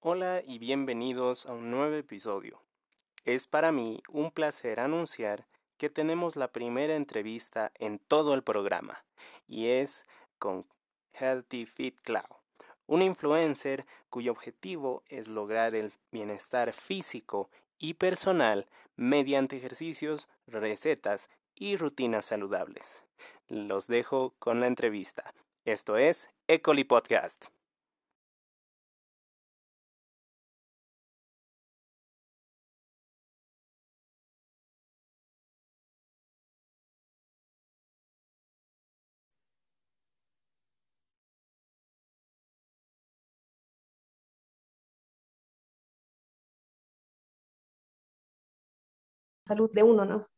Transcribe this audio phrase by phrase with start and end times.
[0.00, 2.62] Hola y bienvenidos a un nuevo episodio.
[3.24, 9.04] Es para mí un placer anunciar que tenemos la primera entrevista en todo el programa
[9.48, 10.06] y es
[10.38, 10.66] con
[11.14, 12.22] Healthy Fit Cloud,
[12.86, 21.74] una influencer cuyo objetivo es lograr el bienestar físico y personal mediante ejercicios, recetas y
[21.76, 23.02] rutinas saludables.
[23.48, 25.34] Los dejo con la entrevista.
[25.64, 27.46] Esto es Ecoli Podcast.
[49.48, 50.28] Salud de uno, ¿no?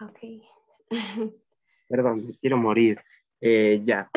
[0.00, 0.18] Ok.
[1.88, 3.00] Perdón, me quiero morir.
[3.40, 4.08] Eh, ya.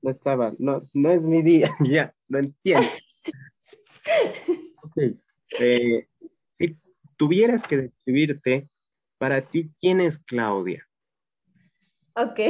[0.00, 2.86] No estaba, no, no es mi día, ya, lo entiendo.
[4.84, 4.96] Ok.
[5.58, 6.08] Eh,
[6.52, 6.78] si
[7.16, 8.68] tuvieras que describirte,
[9.18, 10.88] para ti, ¿quién es Claudia?
[12.14, 12.40] Ok.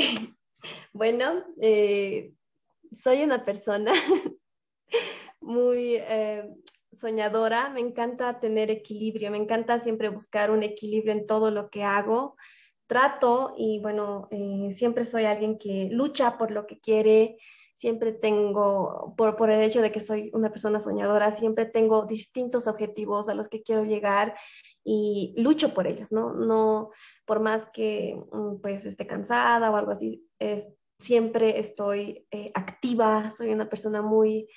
[0.92, 2.32] Bueno, eh,
[2.94, 3.92] soy una persona
[5.40, 5.96] muy
[6.94, 11.82] soñadora, me encanta tener equilibrio, me encanta siempre buscar un equilibrio en todo lo que
[11.82, 12.36] hago.
[12.86, 17.38] Trato y bueno, eh, siempre soy alguien que lucha por lo que quiere,
[17.76, 22.66] siempre tengo, por, por el hecho de que soy una persona soñadora, siempre tengo distintos
[22.66, 24.36] objetivos a los que quiero llegar
[24.84, 26.32] y lucho por ellos, ¿no?
[26.34, 26.90] No,
[27.24, 33.30] por más que mm, pues esté cansada o algo así, es, siempre estoy eh, activa,
[33.30, 34.48] soy una persona muy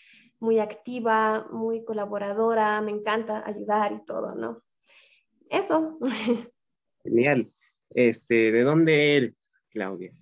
[0.45, 4.63] muy activa, muy colaboradora, me encanta ayudar y todo, ¿no?
[5.49, 5.97] Eso.
[7.03, 7.51] Genial.
[7.89, 9.35] Este, ¿De dónde eres,
[9.69, 10.13] Claudia?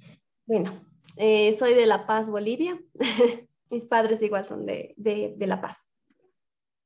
[0.45, 0.81] Bueno,
[1.17, 2.79] eh, soy de La Paz, Bolivia.
[3.69, 5.77] Mis padres igual son de, de, La Paz.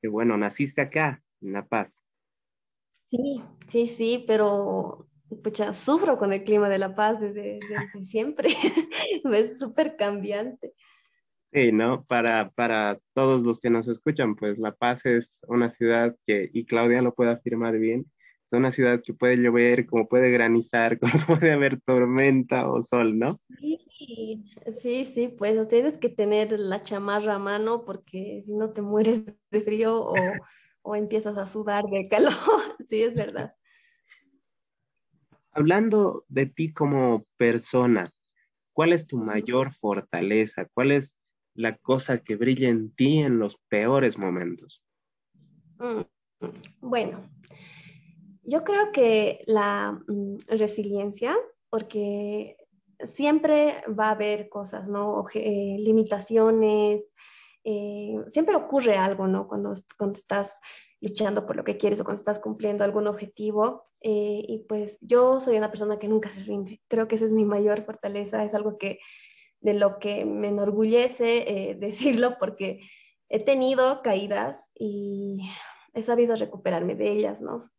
[0.02, 2.04] Qué bueno, naciste acá, en La Paz.
[3.12, 5.08] Sí, sí, sí, pero
[5.44, 8.50] pucha, sufro con el clima de La Paz desde, desde siempre.
[9.32, 10.73] es súper cambiante.
[11.54, 12.04] Sí, ¿no?
[12.06, 16.66] Para, para todos los que nos escuchan, pues La Paz es una ciudad que, y
[16.66, 18.12] Claudia lo puede afirmar bien,
[18.52, 23.18] es una ciudad que puede llover, como puede granizar, como puede haber tormenta o sol,
[23.18, 23.40] ¿no?
[23.60, 23.80] Sí,
[24.80, 29.24] sí, sí, pues tienes que tener la chamarra a mano porque si no te mueres
[29.26, 30.16] de frío o,
[30.82, 32.32] o empiezas a sudar de calor,
[32.88, 33.56] sí, es verdad.
[35.52, 38.14] Hablando de ti como persona,
[38.74, 40.68] ¿cuál es tu mayor fortaleza?
[40.74, 41.17] ¿Cuál es
[41.58, 44.82] la cosa que brilla en ti en los peores momentos?
[45.80, 46.02] Mm,
[46.80, 47.30] bueno,
[48.44, 51.36] yo creo que la mm, resiliencia,
[51.70, 52.58] porque
[53.04, 55.26] siempre va a haber cosas, ¿no?
[55.34, 57.14] Eh, limitaciones,
[57.64, 59.48] eh, siempre ocurre algo, ¿no?
[59.48, 60.60] Cuando, cuando estás
[61.02, 63.88] luchando por lo que quieres o cuando estás cumpliendo algún objetivo.
[64.02, 66.82] Eh, y pues yo soy una persona que nunca se rinde.
[66.88, 69.00] Creo que esa es mi mayor fortaleza, es algo que
[69.67, 72.80] de lo que me enorgullece eh, decirlo porque
[73.28, 75.42] he tenido caídas y
[75.94, 77.70] he sabido recuperarme de ellas, ¿no?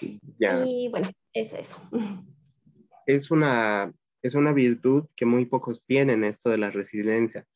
[0.00, 1.80] Y bueno, es eso.
[3.06, 3.90] Es una,
[4.20, 7.46] es una virtud que muy pocos tienen, esto de la resiliencia.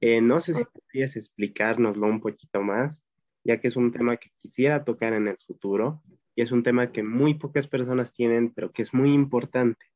[0.00, 3.00] Eh, no sé si podrías explicárnoslo un poquito más,
[3.44, 6.02] ya que es un tema que quisiera tocar en el futuro
[6.34, 9.86] y es un tema que muy pocas personas tienen, pero que es muy importante.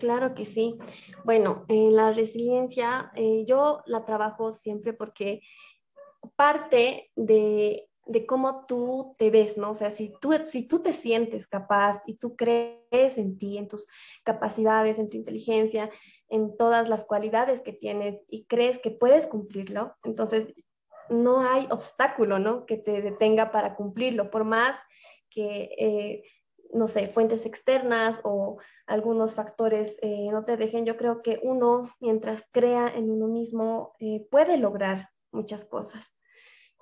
[0.00, 0.78] Claro que sí.
[1.24, 5.42] Bueno, en la resiliencia eh, yo la trabajo siempre porque
[6.36, 7.86] parte de,
[8.26, 9.72] cómo tú te ves, ¿no?
[9.72, 13.68] O sea, si tú, si tú te sientes capaz y tú crees en ti, en
[13.68, 13.86] tus
[14.24, 15.90] capacidades, en tu inteligencia,
[16.30, 20.54] en todas las cualidades que tienes y crees que puedes cumplirlo, entonces
[21.10, 22.64] no hay obstáculo, ¿no?
[22.64, 24.76] Que te detenga para cumplirlo, por más
[25.28, 25.74] que...
[25.78, 26.22] Eh,
[26.72, 31.90] no sé, fuentes externas o algunos factores eh, no te dejen, yo creo que uno,
[32.00, 36.14] mientras crea en uno mismo, eh, puede lograr muchas cosas.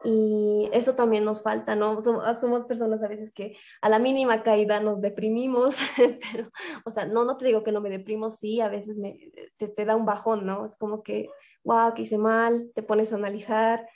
[0.05, 2.01] Y eso también nos falta, ¿no?
[2.03, 5.75] Somos, personas a veces que a la mínima caída nos deprimimos,
[6.33, 6.51] pero,
[6.85, 9.19] o sea, no, no te digo que no me deprimo, sí, a veces me,
[9.57, 10.67] te, da un bajón, ¿no?
[10.67, 11.29] Es como que,
[11.65, 13.89] wow, que hice mal, te pones a analizar,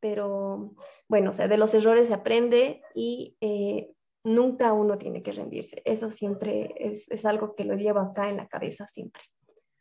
[0.00, 0.72] pero
[1.08, 3.92] bueno, o sea, de los errores se aprende y eh,
[4.24, 5.82] nunca uno tiene que rendirse.
[5.84, 9.22] Eso siempre es, algo que lo llevo acá en la cabeza siempre.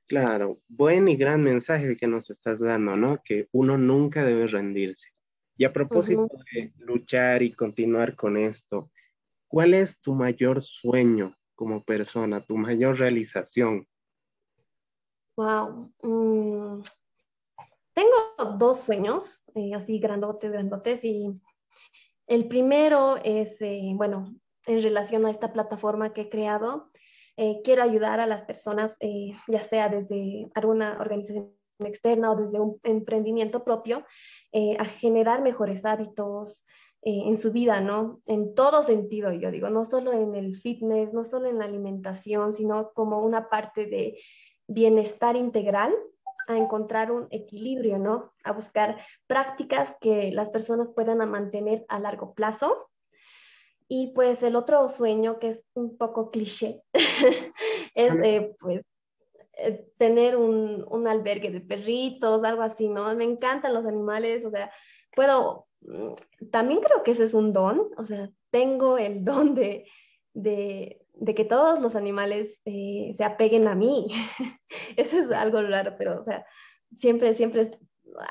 [0.08, 3.22] Claro, buen y gran mensaje que nos estás dando, ¿no?
[3.24, 5.08] Que uno nunca debe rendirse.
[5.56, 8.92] Y a propósito de luchar y continuar con esto,
[9.48, 13.86] ¿cuál es tu mayor sueño como persona, tu mayor realización?
[15.36, 15.92] Wow.
[16.02, 16.82] Mm,
[17.94, 21.40] tengo dos sueños, eh, así grandotes, grandotes, y
[22.30, 24.34] el primero es, eh, bueno,
[24.66, 26.92] en relación a esta plataforma que he creado,
[27.64, 28.98] quiero ayudar a las personas,
[29.48, 34.04] ya sea desde alguna organización externa o desde un emprendimiento propio,
[34.78, 36.66] a generar mejores hábitos,
[37.02, 38.22] en su vida, ¿no?
[38.26, 42.52] En todo sentido, yo digo, no solo en el fitness, no solo en la alimentación,
[42.52, 44.20] sino como una parte de
[44.68, 45.94] bienestar integral
[46.50, 48.34] a encontrar un equilibrio, ¿no?
[48.44, 48.98] A buscar
[49.28, 52.90] prácticas que las personas puedan mantener a largo plazo.
[53.88, 56.82] Y pues el otro sueño, que es un poco cliché,
[57.96, 58.82] es eh, pues
[59.54, 63.14] eh, tener un, un, albergue de perritos, algo así, ¿no?
[63.16, 64.72] Me encantan los animales, o sea,
[65.16, 66.14] puedo, mm,
[66.52, 69.88] también creo que ese es un don, o sea, tengo el don de,
[70.34, 74.08] de de que todos los animales eh, se apeguen a mí.
[74.98, 76.46] Eso es algo raro, pero, o sea,
[76.96, 77.72] siempre, siempre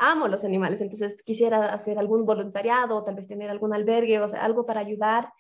[0.01, 4.45] amo los animales, entonces quisiera hacer algún voluntariado, tal vez tener algún albergue, o sea,
[4.45, 5.31] algo para ayudar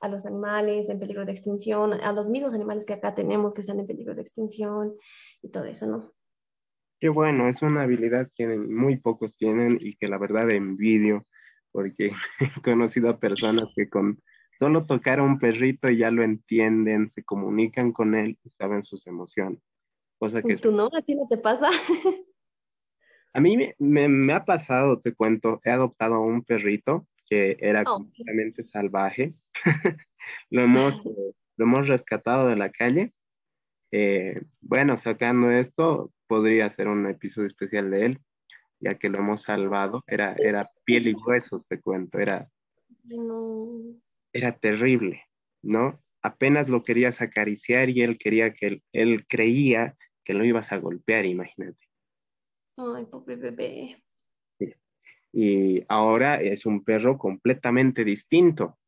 [0.00, 3.62] a los animales en peligro de extinción, a los mismos animales que acá tenemos que
[3.62, 4.94] están en peligro de extinción
[5.42, 6.12] y todo eso, ¿no?
[7.00, 11.26] Qué bueno, es una habilidad que muy pocos tienen y que la verdad envidio,
[11.72, 14.20] porque he conocido a personas que con
[14.58, 18.84] Solo tocar a un perrito y ya lo entienden, se comunican con él y saben
[18.84, 19.60] sus emociones.
[20.18, 20.86] Cosa que ¿Tú no?
[20.86, 21.68] ¿A ti no te pasa?
[23.34, 27.96] a mí me, ha pasado, te cuento, he adoptado un perrito que era oh.
[27.96, 29.34] completamente salvaje.
[30.50, 31.04] lo, hemos,
[31.56, 33.12] lo hemos rescatado de la calle.
[33.92, 38.20] Eh, bueno, sacando esto, podría ser un episodio especial de él,
[38.80, 40.02] ya que lo hemos salvado.
[40.06, 42.18] Era, era piel y huesos, te cuento.
[42.18, 42.48] Era,
[43.04, 44.00] no
[44.36, 45.22] era terrible,
[45.62, 46.00] ¿no?
[46.22, 51.24] Apenas lo querías acariciar y él quería que él, creía que lo ibas a golpear,
[51.24, 51.78] imagínate.
[52.76, 54.02] Ay, pobre bebé.
[55.32, 58.78] Y ahora es un perro completamente distinto.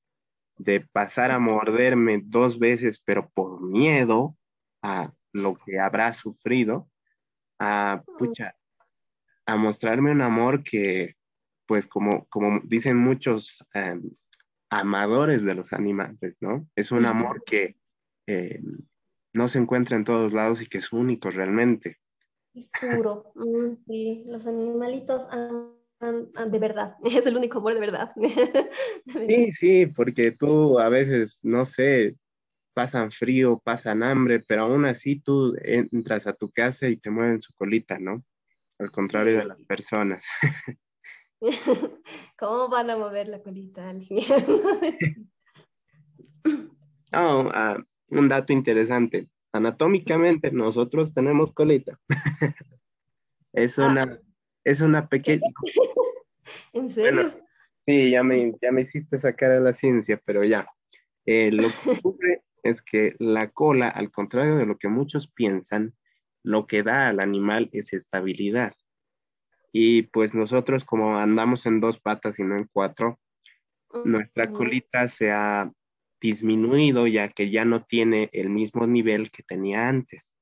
[0.57, 4.37] De pasar a morderme dos veces, pero por miedo
[4.83, 6.91] a lo que habrá sufrido,
[7.61, 8.57] a, pucha,
[9.47, 11.17] a mostrarme un amor que,
[11.67, 14.11] pues como, como dicen muchos em,
[14.71, 16.69] amadores de los animales, ¿no?
[16.77, 17.77] Es un amor que
[18.27, 18.61] eh,
[19.33, 21.99] no se encuentra en todos lados y que es único realmente.
[22.55, 25.27] Es puro, mm, sí, los animalitos
[26.01, 28.13] de verdad, es el único amor de verdad.
[29.07, 32.17] Sí, sí, porque tú a veces, no sé,
[32.75, 37.43] pasan frío, pasan hambre, pero aún así tú entras a tu casa y te mueven
[37.43, 38.25] su colita, ¿no?
[38.79, 40.23] Al contrario de las personas.
[42.39, 43.95] ¿Cómo van a mover la colita
[47.15, 47.77] oh, ah,
[48.09, 49.29] un dato interesante.
[49.53, 51.99] Anatómicamente nosotros tenemos colita.
[53.53, 53.87] es, ah.
[53.87, 54.21] una,
[54.65, 55.47] es una pequeña...
[56.73, 57.35] ¿En serio?
[57.81, 60.69] sí, ya me, ya me hiciste sacar a la ciencia, pero ya.
[61.27, 65.95] Eh, lo que ocurre es que la cola, al contrario de lo que muchos piensan,
[66.43, 68.75] lo que da al animal es estabilidad.
[69.73, 73.19] Y pues nosotros como andamos en dos patas y no en cuatro,
[74.05, 75.71] nuestra colita se ha
[76.21, 80.33] disminuido ya que ya no tiene el mismo nivel que tenía antes,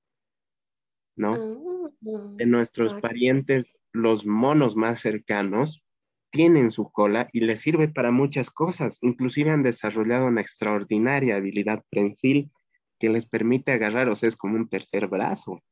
[1.17, 1.35] ¿no?
[1.35, 5.83] Ah, de nuestros parientes, los monos más cercanos
[6.31, 8.99] tienen su cola y les sirve para muchas cosas.
[9.01, 12.51] Inclusive han desarrollado una extraordinaria habilidad prensil
[12.99, 15.63] que les permite agarrar, o sea, es como un tercer brazo.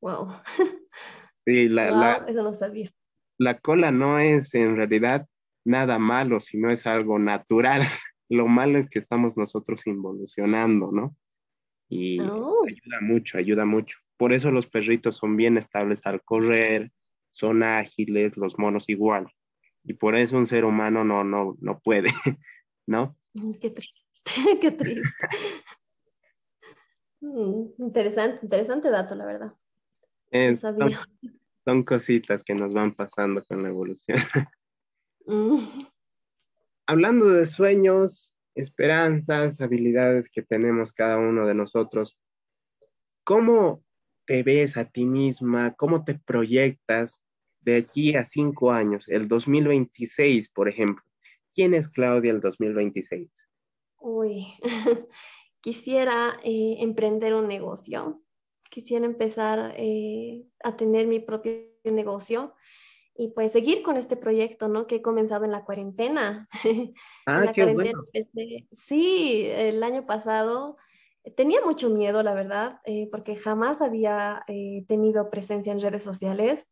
[0.00, 0.28] Wow.
[1.46, 2.90] Sí, la, eso no sabía.
[3.38, 5.28] La cola no es en realidad
[5.64, 7.82] nada malo, sino es algo natural.
[8.28, 11.16] Lo malo es que estamos nosotros involucionando, ¿no?
[11.88, 12.64] Y oh.
[12.66, 13.98] ayuda mucho, ayuda mucho.
[14.16, 16.90] Por eso los perritos son bien estables al correr,
[17.32, 19.30] son ágiles, los monos igual.
[19.82, 22.08] Y por eso un ser humano no, no, no puede,
[22.86, 23.16] ¿no?
[23.60, 24.00] Qué triste,
[24.60, 25.02] qué triste.
[27.20, 29.54] Mm, interesante, interesante dato, la verdad
[31.64, 34.18] son, cositas que nos van pasando con la evolución.
[35.26, 35.56] Mm.
[36.86, 42.14] Hablando de sueños, esperanzas, habilidades que tenemos cada uno de nosotros,
[43.24, 43.82] ¿cómo
[44.26, 45.72] te ves a ti misma?
[45.78, 47.22] ¿Cómo te proyectas
[47.62, 51.02] de aquí a cinco años, el 2026, por ejemplo?
[51.54, 53.30] ¿Quién es Claudia el 2026?
[54.00, 54.46] Uy,
[55.62, 58.23] quisiera eh, emprender un negocio
[58.70, 61.52] quisiera empezar eh, a tener mi propio
[61.84, 62.54] negocio
[63.16, 64.86] y pues seguir con este proyecto, ¿no?
[64.86, 66.48] Que he comenzado en la cuarentena.
[67.26, 68.04] Ah, qué bueno.
[68.76, 70.76] sí, el año pasado
[71.36, 76.66] tenía mucho miedo, la verdad, eh, porque jamás había eh, tenido presencia en redes sociales.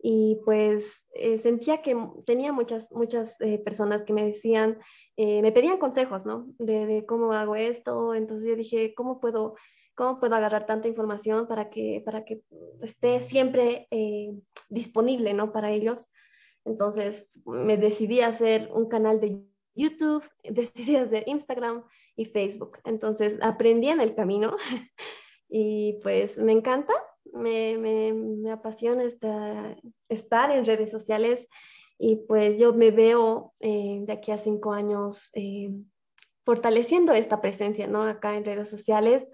[0.00, 4.78] y pues eh, sentía que tenía muchas, muchas eh, personas que me decían,
[5.16, 6.46] eh, me pedían consejos, ¿no?
[6.58, 8.14] De, de, cómo hago esto.
[8.14, 9.56] Entonces yo dije, ¿cómo puedo,
[9.98, 12.40] cómo puedo agarrar tanta información para que, para que
[12.80, 13.88] esté siempre
[14.68, 15.52] disponible, ¿no?
[15.52, 16.06] Para ellos.
[16.64, 19.42] Entonces me decidí a hacer un canal de
[19.74, 21.82] YouTube, decidí hacer Instagram
[22.14, 22.78] y Facebook.
[22.84, 24.56] Entonces aprendí en el camino
[25.48, 26.94] y pues me encanta
[27.32, 31.46] me, me, me apasiona estar en redes sociales
[31.98, 35.70] y pues yo me veo eh, de aquí a cinco años eh,
[36.44, 38.04] fortaleciendo esta presencia, ¿no?
[38.04, 39.28] Acá en redes sociales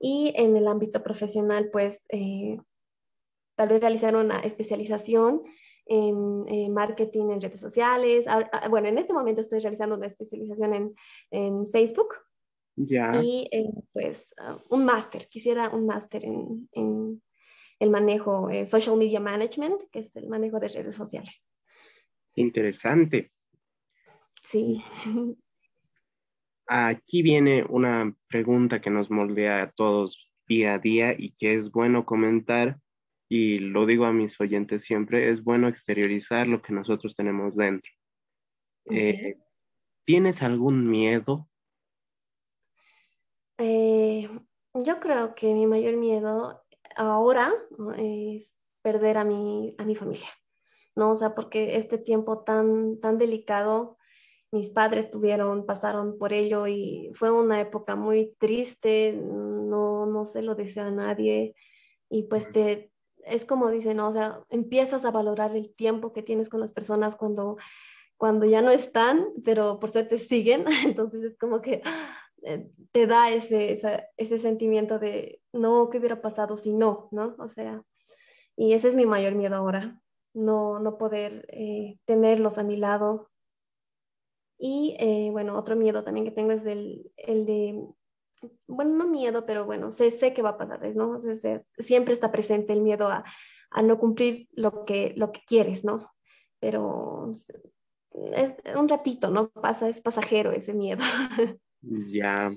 [0.00, 2.58] y en el ámbito profesional, pues eh,
[3.54, 5.42] tal vez realizar una especialización
[5.86, 8.24] en marketing en redes sociales.
[8.28, 10.94] Ah, bueno, en este momento estoy realizando una especialización en,
[11.30, 12.14] en Facebook.
[12.76, 13.20] Ya.
[13.22, 13.48] Y
[13.92, 17.22] pues ah, un máster, quisiera un máster en, en,
[17.80, 21.50] el manejo eh, social media management, que es el manejo de redes sociales.
[22.36, 23.32] Interesante.
[24.42, 24.82] Sí.
[26.72, 31.72] Aquí viene una pregunta que nos moldea a todos día a día y que es
[31.72, 32.78] bueno comentar,
[33.28, 37.90] y lo digo a mis oyentes siempre, es bueno exteriorizar lo que nosotros tenemos dentro.
[38.84, 39.36] Eh,
[40.04, 41.48] ¿Tienes algún miedo?
[43.58, 44.30] Eh,
[44.72, 46.62] yo creo que mi mayor miedo
[46.94, 47.52] ahora
[47.96, 50.30] es perder a mi, a mi familia,
[50.94, 51.10] ¿no?
[51.10, 53.98] O sea, porque este tiempo tan, tan delicado,
[54.52, 60.42] mis padres tuvieron, pasaron por ello y fue una época muy triste, no, no se
[60.42, 61.54] lo deseo a nadie
[62.08, 62.90] y pues te,
[63.24, 64.08] es como dicen, ¿no?
[64.08, 67.56] O sea, empiezas a valorar el tiempo que tienes con las personas cuando,
[68.16, 71.82] cuando ya no están, pero por suerte siguen, entonces es como que
[72.42, 73.80] eh, te da ese,
[74.16, 77.08] ese sentimiento de, no, ¿qué hubiera pasado si no?
[77.12, 77.36] ¿no?
[77.38, 77.82] O sea,
[78.56, 80.00] y ese es mi mayor miedo ahora,
[80.34, 83.29] no, no poder eh, tenerlos a mi lado.
[84.62, 87.82] Y eh, bueno, otro miedo también que tengo es el, el de,
[88.66, 91.18] bueno, no miedo, pero bueno, sé, sé que va a pasar, ¿no?
[91.78, 93.24] siempre está presente el miedo a,
[93.70, 96.12] a, no cumplir lo que, lo que quieres, ¿no?
[96.58, 97.32] Pero
[98.34, 99.48] es un ratito, ¿no?
[99.48, 101.02] Pasa, es pasajero ese miedo.
[101.82, 102.52] Ya.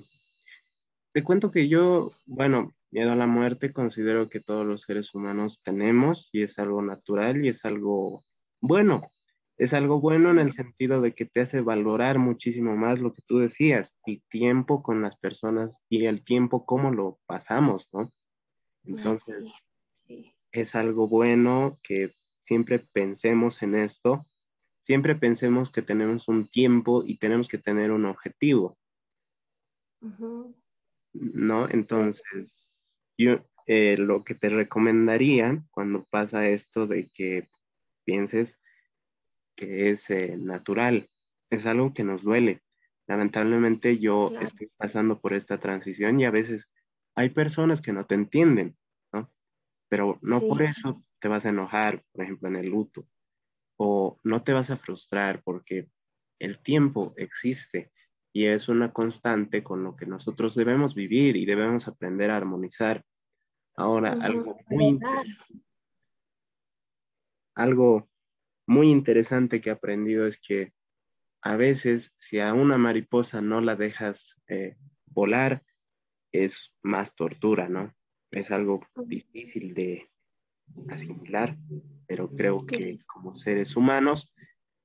[1.12, 5.62] Te cuento que yo, bueno, miedo a la muerte considero que todos los seres humanos
[5.64, 8.22] tenemos y es algo natural y es algo
[8.60, 9.10] bueno.
[9.56, 13.22] Es algo bueno en el sentido de que te hace valorar muchísimo más lo que
[13.22, 18.12] tú decías, el tiempo con las personas y el tiempo cómo lo pasamos, ¿no?
[18.84, 19.52] Entonces,
[20.50, 22.14] es algo bueno que
[22.46, 24.26] siempre pensemos en esto,
[24.84, 28.76] siempre pensemos que tenemos un tiempo y tenemos que tener un objetivo.
[31.12, 31.68] ¿No?
[31.70, 32.68] Entonces,
[33.16, 37.48] yo eh, lo que te recomendaría cuando pasa esto de que
[38.04, 38.60] pienses
[39.56, 41.08] que es eh, natural,
[41.50, 42.62] es algo que nos duele.
[43.06, 46.70] Lamentablemente yo estoy pasando por esta transición y a veces
[47.14, 48.76] hay personas que no te entienden,
[49.12, 49.30] ¿no?
[49.88, 53.06] Pero no por eso te vas a enojar, por ejemplo, en el luto,
[53.76, 55.88] o no te vas a frustrar porque
[56.38, 57.92] el tiempo existe
[58.32, 63.04] y es una constante con lo que nosotros debemos vivir y debemos aprender a armonizar.
[63.76, 64.98] Ahora, algo, muy
[67.54, 68.08] algo
[68.66, 70.72] muy interesante que he aprendido es que
[71.42, 75.62] a veces si a una mariposa no la dejas eh, volar,
[76.32, 77.94] es más tortura, ¿no?
[78.30, 80.10] Es algo difícil de
[80.88, 81.56] asimilar,
[82.06, 84.34] pero creo que como seres humanos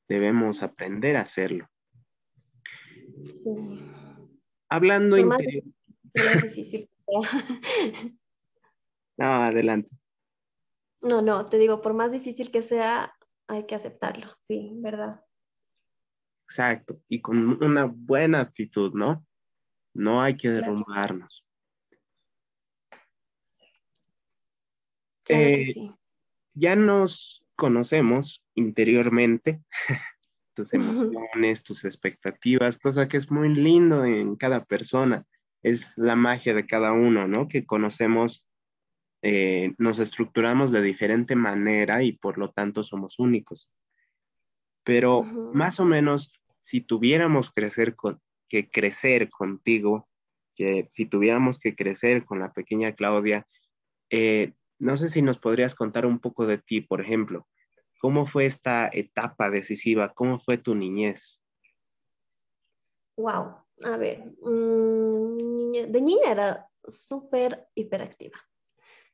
[0.07, 1.67] debemos aprender a hacerlo.
[3.25, 3.81] Sí.
[4.69, 5.63] Hablando interior.
[6.13, 6.89] Es difícil.
[9.17, 9.89] no, adelante.
[11.01, 13.15] No, no, te digo, por más difícil que sea,
[13.49, 15.21] hay que aceptarlo, sí, ¿verdad?
[16.47, 19.25] Exacto, y con una buena actitud, ¿no?
[19.93, 21.45] No hay que derrumbarnos.
[25.27, 25.69] Eh,
[26.53, 29.61] ya nos conocemos interiormente,
[30.53, 35.25] tus emociones, tus expectativas, cosa que es muy lindo en cada persona.
[35.61, 37.47] Es la magia de cada uno, ¿no?
[37.47, 38.43] Que conocemos,
[39.21, 43.69] eh, nos estructuramos de diferente manera y por lo tanto somos únicos.
[44.83, 50.07] Pero más o menos, si tuviéramos crecer con, que crecer contigo,
[50.55, 53.45] que si tuviéramos que crecer con la pequeña Claudia,
[54.09, 57.47] eh, no sé si nos podrías contar un poco de ti, por ejemplo.
[57.99, 60.13] ¿Cómo fue esta etapa decisiva?
[60.13, 61.41] ¿Cómo fue tu niñez?
[63.17, 68.39] Wow, a ver, mm, de niña era súper hiperactiva.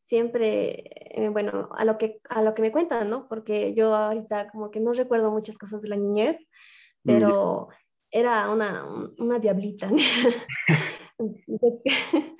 [0.05, 3.27] Siempre, eh, bueno, a lo, que, a lo que me cuentan, ¿no?
[3.27, 6.43] Porque yo ahorita como que no recuerdo muchas cosas de la niñez, mm,
[7.03, 7.69] pero
[8.11, 8.85] era una,
[9.17, 9.89] una diablita.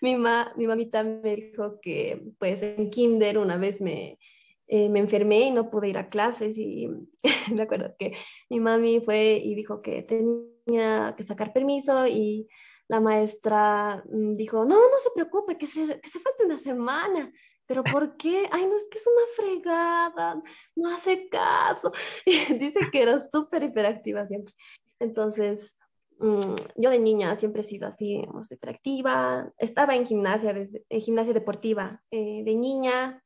[0.00, 4.18] mi, mi mamita me dijo que pues en kinder una vez me,
[4.66, 6.88] eh, me enfermé y no pude ir a clases y
[7.54, 8.14] me acuerdo que
[8.48, 12.48] mi mami fue y dijo que tenía que sacar permiso y
[12.88, 17.32] la maestra mm, dijo, no, no se preocupe, que se, que se falte una semana.
[17.66, 18.46] ¿Pero por qué?
[18.50, 20.42] Ay, no, es que es una fregada,
[20.76, 21.92] no hace caso.
[22.58, 24.54] Dice que era súper hiperactiva siempre.
[24.98, 25.74] Entonces,
[26.18, 29.50] mm, yo de niña siempre he sido así, hiperactiva.
[29.58, 33.22] Estaba en gimnasia, desde, en gimnasia deportiva eh, de niña.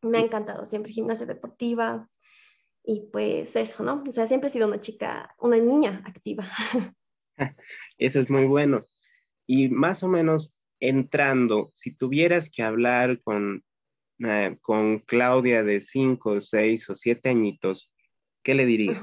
[0.00, 2.08] Me ha encantado siempre gimnasia deportiva.
[2.84, 4.02] Y pues eso, ¿no?
[4.08, 6.44] O sea, siempre he sido una chica, una niña activa.
[7.98, 8.86] Eso es muy bueno.
[9.46, 13.64] Y más o menos entrando, si tuvieras que hablar con,
[14.18, 17.90] eh, con Claudia de cinco, seis o siete añitos,
[18.42, 19.02] ¿qué le dirías?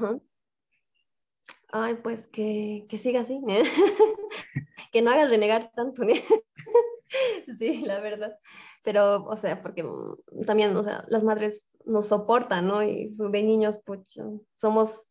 [1.72, 3.62] Ay, pues que, que siga así, ¿eh?
[4.92, 6.02] que no haga renegar tanto.
[7.58, 8.38] sí, la verdad.
[8.82, 9.84] Pero, o sea, porque
[10.46, 12.82] también, o sea, las madres nos soportan, ¿no?
[12.82, 15.09] Y de niños, pucho, somos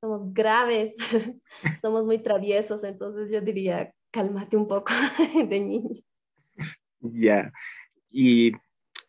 [0.00, 0.94] somos graves,
[1.82, 4.92] somos muy traviesos, entonces yo diría, cálmate un poco
[5.48, 6.02] de niño.
[7.00, 7.52] Ya,
[8.10, 8.52] y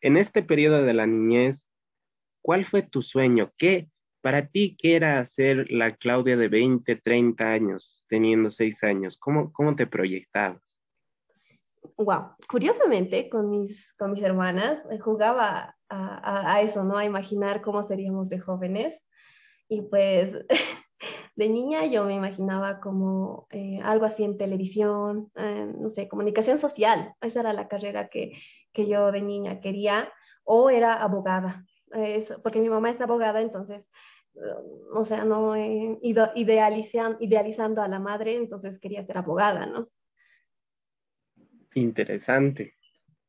[0.02, 1.68] en este periodo de la niñez,
[2.42, 3.52] ¿cuál fue tu sueño?
[3.58, 3.90] ¿Qué,
[4.22, 9.18] para ti, qué era ser la Claudia de 20, 30 años, teniendo 6 años?
[9.18, 10.78] ¿Cómo, cómo te proyectabas?
[11.98, 16.98] Wow, curiosamente con mis, con mis hermanas eh, jugaba a, a, eso, ¿no?
[16.98, 19.00] A imaginar cómo seríamos de jóvenes.
[19.68, 20.38] Y pues
[21.36, 26.60] de niña yo me imaginaba como eh, algo así en televisión, eh, no sé, comunicación
[26.60, 27.14] social.
[27.22, 28.34] Esa era la carrera que,
[28.74, 30.12] que yo de niña quería,
[30.44, 31.66] o era abogada,
[32.44, 33.86] porque mi mamá es abogada, entonces,
[34.34, 39.90] uh, o sea, no eh, idealizan, idealizando a la madre, entonces quería ser abogada, ¿no?
[41.74, 42.76] Interesante,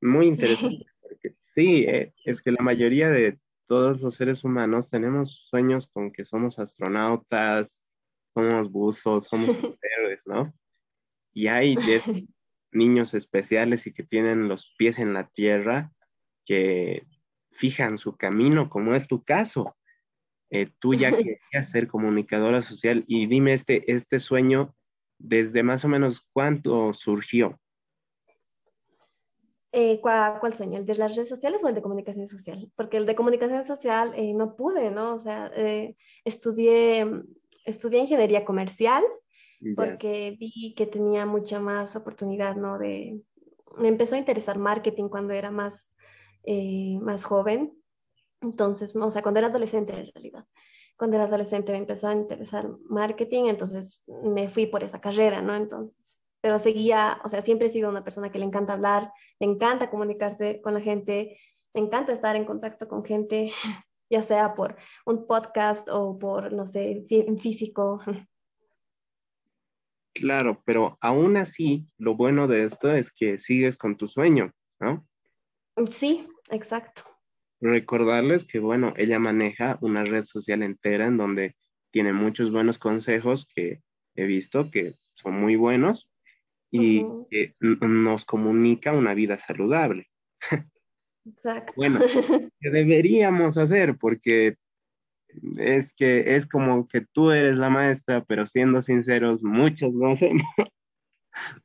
[0.01, 0.87] muy interesante.
[1.01, 3.39] Porque, sí, eh, es que la mayoría de
[3.73, 7.83] todos los seres humanos tenemos sueños con que somos astronautas,
[8.35, 9.49] somos buzos, somos
[9.83, 10.53] héroes, ¿no?
[11.33, 11.77] Y hay
[12.71, 15.91] niños especiales y que tienen los pies en la tierra,
[16.45, 17.07] que
[17.51, 19.75] fijan su camino, como es tu caso.
[20.51, 24.77] Eh, tú ya querías ser comunicadora social y dime este, este sueño,
[25.17, 27.59] ¿desde más o menos cuánto surgió?
[29.75, 30.79] Eh, ¿cuál, sueño?
[30.79, 32.71] ¿El de las redes sociales o el de comunicación social?
[32.77, 35.15] Porque el de comunicación social eh, no pude, ¿no?
[35.15, 37.07] O sea, eh, estudié,
[37.65, 39.03] estudié ingeniería comercial
[39.77, 42.79] porque vi que tenía mucha más oportunidad, ¿no?
[42.79, 43.23] De,
[43.79, 45.91] me empezó a interesar marketing cuando era más,
[47.01, 47.73] más joven.
[48.41, 50.45] Entonces, o sea, cuando era adolescente en realidad.
[50.97, 55.55] Cuando era adolescente me empezó a interesar marketing, entonces me fui por esa carrera, ¿no?
[55.55, 59.47] Entonces, pero seguía, o sea, siempre he sido una persona que le encanta hablar, le
[59.47, 61.39] encanta comunicarse con la gente,
[61.73, 63.53] me encanta estar en contacto con gente,
[64.11, 64.77] ya sea por
[65.07, 68.01] un podcast o por, no sé, en físico.
[70.15, 75.07] Claro, pero aún así, lo bueno de esto es que sigues con tu sueño, ¿no?
[75.89, 77.05] Sí, exacto.
[77.63, 81.57] Recordarles que, bueno, ella maneja una red social entera en donde
[81.93, 83.81] tiene muchos buenos consejos que
[84.15, 86.12] he visto que son muy buenos
[86.73, 87.07] y
[87.61, 90.09] nos comunica una vida saludable.
[91.25, 91.75] Exacto.
[91.77, 92.01] Bueno,
[92.61, 93.97] ¿qué deberíamos hacer?
[93.99, 94.57] Porque
[95.59, 100.43] es que es como que tú eres la maestra, pero siendo sinceros, muchos lo hacemos.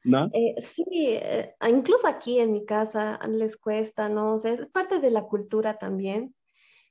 [0.03, 0.29] ¿No?
[0.33, 4.33] Eh, sí, eh, incluso aquí en mi casa les cuesta, ¿no?
[4.33, 6.35] O sea, es parte de la cultura también,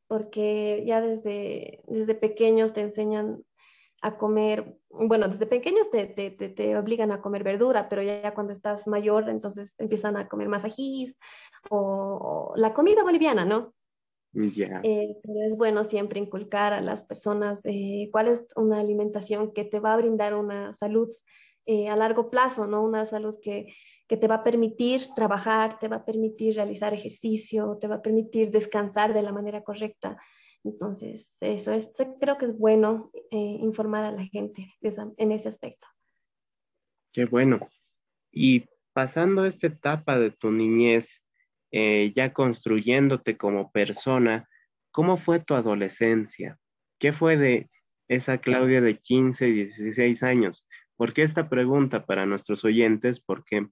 [0.07, 3.43] porque ya desde, desde pequeños te enseñan
[4.07, 8.53] a comer, bueno, desde pequeños te, te, te, obligan a comer verdura, pero ya, cuando
[8.53, 11.17] estás mayor, entonces empiezan a comer más ajís
[11.71, 13.75] o, la comida boliviana, ¿no?
[14.33, 14.81] Yeah.
[14.85, 19.65] Eh, pero es bueno siempre inculcar a las personas eh, cuál es una alimentación que
[19.65, 21.09] te va a brindar una salud
[21.65, 22.85] eh, a largo plazo, ¿no?
[22.85, 23.75] Una salud que,
[24.07, 28.03] que te va a permitir trabajar, te va a permitir realizar ejercicio, te va a
[28.03, 30.17] permitir descansar de la manera correcta.
[30.67, 34.75] Entonces, eso es, creo que es bueno eh, informar a la gente
[35.17, 35.87] en ese aspecto.
[37.13, 37.69] Qué bueno.
[38.33, 41.23] Y pasando esta etapa de tu niñez,
[41.71, 44.49] eh, ya construyéndote como persona,
[44.91, 46.59] ¿cómo fue tu adolescencia?
[46.99, 47.71] ¿Qué fue de
[48.09, 50.67] esa Claudia de 15, 16 años?
[50.97, 53.21] ¿Por qué esta pregunta para nuestros oyentes?
[53.21, 53.69] Porque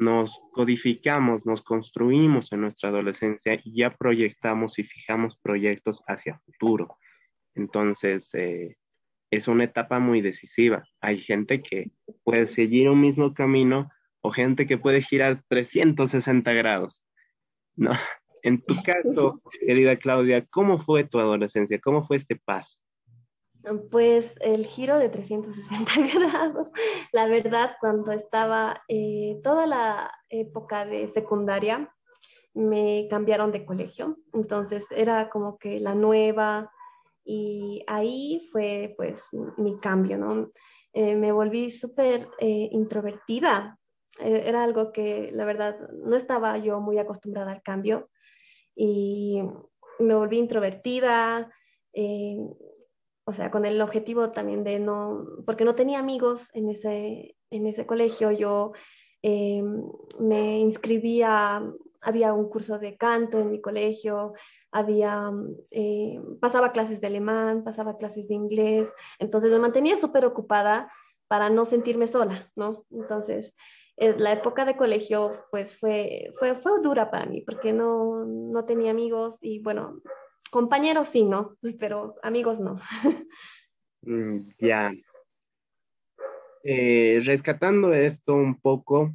[0.00, 6.96] nos codificamos, nos construimos en nuestra adolescencia y ya proyectamos y fijamos proyectos hacia futuro.
[7.54, 8.76] Entonces, eh,
[9.30, 10.84] es una etapa muy decisiva.
[11.00, 11.90] Hay gente que
[12.24, 17.04] puede seguir un mismo camino o gente que puede girar 360 grados.
[17.76, 17.92] ¿no?
[18.42, 21.78] En tu caso, querida Claudia, ¿cómo fue tu adolescencia?
[21.80, 22.78] ¿Cómo fue este paso?
[23.90, 26.68] Pues el giro de 360 grados.
[27.12, 31.92] La verdad, cuando estaba eh, toda la época de secundaria,
[32.54, 34.16] me cambiaron de colegio.
[34.32, 36.70] Entonces era como que la nueva
[37.24, 40.50] y ahí fue pues mi cambio, ¿no?
[40.92, 43.78] Eh, me volví súper eh, introvertida.
[44.18, 48.08] era algo que la verdad no estaba yo muy acostumbrada al cambio
[48.74, 49.42] y
[49.98, 51.52] me volví introvertida
[53.28, 57.66] o sea, con el objetivo también de no, porque no tenía amigos en ese, en
[57.66, 58.72] ese colegio, yo
[59.22, 59.62] eh,
[60.18, 61.62] me inscribía,
[62.00, 64.32] había un curso de canto en mi colegio,
[64.72, 65.30] había,
[65.72, 70.90] eh, pasaba clases de alemán, pasaba clases de inglés, entonces me mantenía súper ocupada
[71.26, 72.86] para no sentirme sola, ¿no?
[72.90, 73.54] Entonces,
[73.98, 78.64] eh, la época de colegio, pues fue, fue, fue dura para mí, porque no, no
[78.64, 80.00] tenía amigos y bueno,
[80.50, 81.56] Compañeros sí, ¿no?
[81.78, 82.80] Pero amigos no.
[84.02, 84.92] Mm, ya.
[86.62, 89.14] Eh, rescatando esto un poco,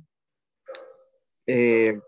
[1.45, 1.99] eh,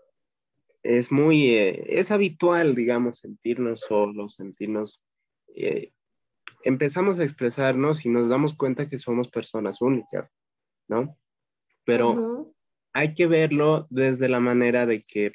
[0.82, 5.00] es muy, eh, es habitual, digamos, sentirnos solos, sentirnos,
[6.64, 10.32] empezamos a expresarnos y nos damos cuenta que somos personas únicas,
[10.88, 11.16] ¿no?
[11.84, 12.52] Pero
[12.92, 15.32] hay que verlo desde la manera de que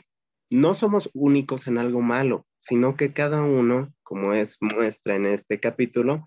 [0.49, 5.59] no somos únicos en algo malo, sino que cada uno, como es muestra en este
[5.59, 6.25] capítulo,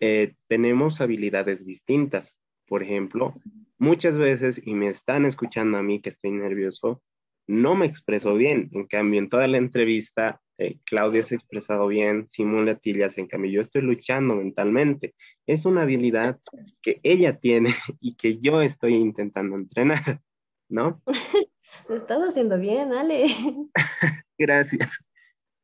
[0.00, 2.34] eh, tenemos habilidades distintas.
[2.66, 3.34] Por ejemplo,
[3.78, 7.02] muchas veces, y me están escuchando a mí que estoy nervioso,
[7.46, 8.70] no me expreso bien.
[8.72, 13.26] En cambio, en toda la entrevista, eh, Claudia se ha expresado bien, Simón Latillas, en
[13.26, 15.14] cambio, yo estoy luchando mentalmente.
[15.46, 16.38] Es una habilidad
[16.80, 20.20] que ella tiene y que yo estoy intentando entrenar,
[20.68, 21.02] ¿no?
[21.88, 23.26] Lo estás haciendo bien, Ale.
[24.38, 25.04] Gracias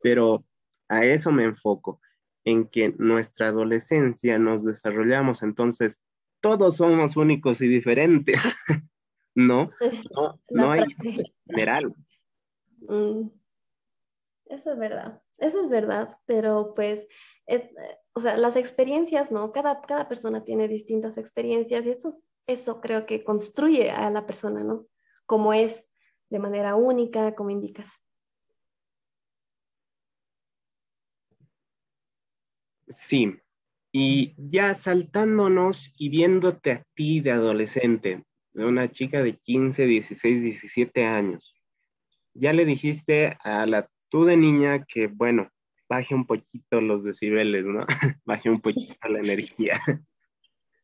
[0.03, 0.45] pero
[0.89, 2.01] a eso me enfoco,
[2.45, 6.01] en que nuestra adolescencia nos desarrollamos, entonces
[6.41, 8.41] todos somos únicos y diferentes,
[9.35, 9.71] ¿no?
[10.51, 10.85] No, hay
[11.47, 11.95] general.
[12.81, 13.29] Mm.
[14.47, 17.07] Eso es verdad, eso es verdad, pero pues,
[18.15, 19.53] o sea, las experiencias, ¿no?
[19.53, 24.65] Cada, cada persona tiene distintas experiencias y eso, eso creo que construye a la persona,
[24.65, 24.87] ¿no?
[25.25, 25.89] Como es,
[26.31, 28.03] de manera única, como indicas.
[32.91, 33.37] Sí,
[33.93, 40.43] y ya saltándonos y viéndote a ti de adolescente, de una chica de 15, 16,
[40.43, 41.55] 17 años,
[42.35, 45.51] ya le dijiste a la tú de niña que, bueno,
[45.89, 47.87] baje un poquito los decibeles, ¿no?
[48.25, 49.81] baje un poquito la energía.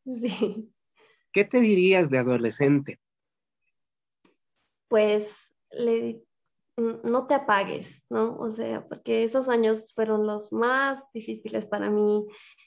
[0.05, 0.73] Sí.
[1.33, 3.01] ¿Qué te dirías de adolescente?
[4.89, 6.26] Pues le,
[6.77, 8.37] no te apagues, ¿no?
[8.37, 12.27] O sea, porque esos años fueron los más difíciles para mí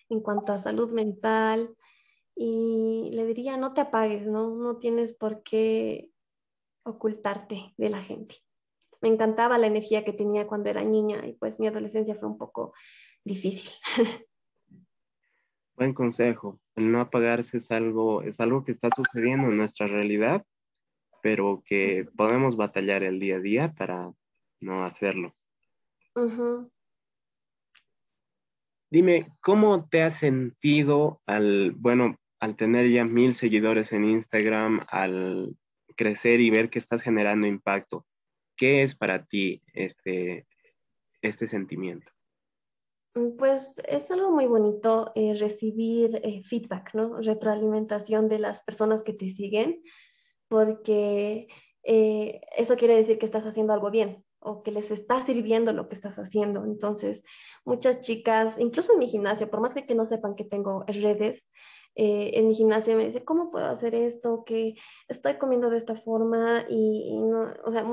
[0.10, 1.76] en cuanto a salud mental
[2.36, 4.56] y le diría, no te apagues, ¿no?
[4.56, 6.10] No tienes por qué
[6.84, 8.36] ocultarte de la gente.
[9.02, 12.38] Me encantaba la energía que tenía cuando era niña y pues mi adolescencia fue un
[12.38, 12.74] poco
[13.24, 13.74] difícil.
[15.76, 16.60] Buen consejo.
[16.76, 20.46] El no apagarse es algo, es algo que está sucediendo en nuestra realidad
[21.22, 24.12] pero que podemos batallar el día a día para
[24.60, 25.36] no hacerlo.
[28.90, 35.56] Dime, ¿cómo te has sentido al, bueno, al tener ya mil seguidores en Instagram, al
[35.96, 38.06] crecer y ver que estás generando impacto?
[38.58, 40.48] ¿Qué es para ti este,
[41.22, 42.12] este sentimiento?
[43.16, 47.22] Mm, pues es algo muy bonito eh, recibir eh, feedback, ¿no?
[47.22, 49.82] Retroalimentación de las personas que te siguen
[50.50, 51.48] porque
[51.84, 55.88] eh, eso quiere decir que estás haciendo algo bien o que les está sirviendo lo
[55.90, 56.64] que estás haciendo.
[56.66, 57.24] Entonces,
[57.66, 61.48] muchas chicas, incluso en mi gimnasio, por más que, no sepan que tengo redes,
[61.96, 64.44] eh, en mi gimnasio me dice, ¿cómo puedo hacer esto?
[64.46, 64.76] Que
[65.08, 67.86] estoy comiendo de esta forma y, no, o sea,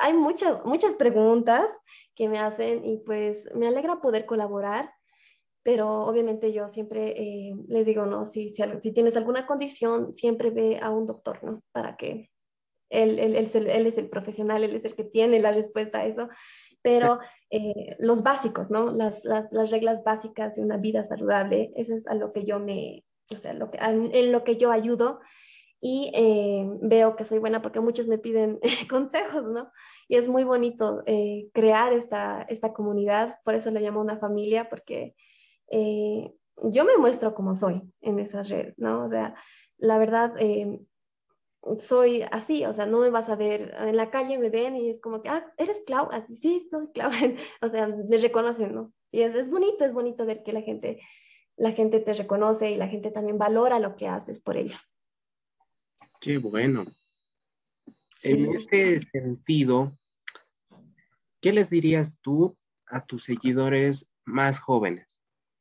[0.00, 1.70] hay muchas, muchas preguntas
[2.16, 4.92] que me hacen y pues me alegra poder colaborar
[5.64, 10.50] pero obviamente yo siempre eh, les digo, no, si, si, si, tienes alguna condición, siempre
[10.50, 11.62] ve a un doctor, ¿no?
[11.72, 12.30] Para que
[12.90, 16.06] él, él, él, él, es el profesional, él es el que tiene la respuesta a
[16.06, 16.28] eso,
[16.82, 18.92] pero eh, los básicos, ¿no?
[18.92, 22.60] Las, las, las, reglas básicas de una vida saludable, eso es a lo que yo
[22.60, 25.20] me, o sea, lo que, en lo que yo ayudo
[25.80, 29.72] y eh, veo que soy buena porque muchos me piden consejos, ¿no?
[30.08, 34.68] Y es muy bonito eh, crear esta, esta comunidad, por eso le llamo una familia,
[34.68, 35.14] porque
[35.70, 36.32] eh,
[36.70, 39.04] yo me muestro como soy en esas redes, ¿no?
[39.04, 39.34] O sea,
[39.78, 40.34] la verdad,
[41.78, 44.90] soy así, o sea, no me vas a ver en la calle, me ven y
[44.90, 47.10] es como que, ah, eres Clau, así, sí, soy Clau,
[47.62, 48.92] o sea, me reconocen, ¿no?
[49.10, 51.00] Y es, es bonito, es bonito ver que la gente,
[51.56, 54.94] la gente te reconoce y la gente también valora lo que haces por ellos.
[56.20, 56.84] Qué bueno.
[58.22, 59.96] En este sentido,
[61.40, 65.13] ¿qué les dirías tú a tus seguidores más jóvenes?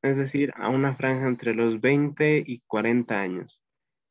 [0.03, 3.61] Es decir, a una franja entre los 20 y 40 años.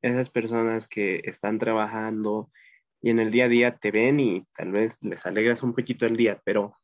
[0.01, 2.51] Esas personas que están trabajando
[3.01, 6.07] y en el día a día te ven y tal vez les alegras un poquito
[6.07, 6.77] el día, pero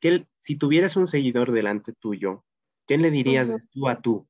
[0.00, 2.44] ¿qué, si tuvieras un seguidor delante tuyo,
[2.86, 4.28] ¿qué le dirías de tú a tú?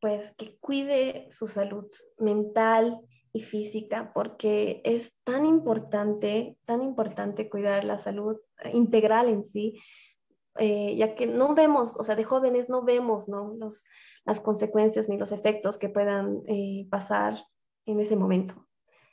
[0.00, 1.86] pues que cuide su salud
[2.18, 3.00] mental
[3.32, 8.36] y física, porque es tan importante, tan importante cuidar la salud
[8.72, 9.80] integral en sí,
[10.58, 13.56] eh, ya que no vemos, o sea, de jóvenes no vemos ¿no?
[14.24, 17.36] Las consecuencias ni los efectos que puedan eh, pasar
[17.86, 18.66] en ese momento.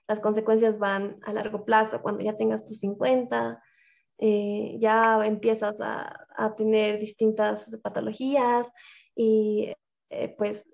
[0.07, 3.61] Las consecuencias van a largo plazo, cuando ya tengas tus 50,
[4.19, 8.71] eh, ya empiezas a, a, tener distintas patologías
[9.15, 9.73] y
[10.37, 10.69] pues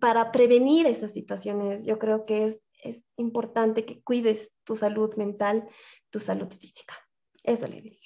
[0.00, 5.68] para prevenir esas situaciones, yo creo que es, es importante que cuides tu salud mental,
[6.10, 6.94] tu salud física.
[7.42, 8.05] Eso le diría.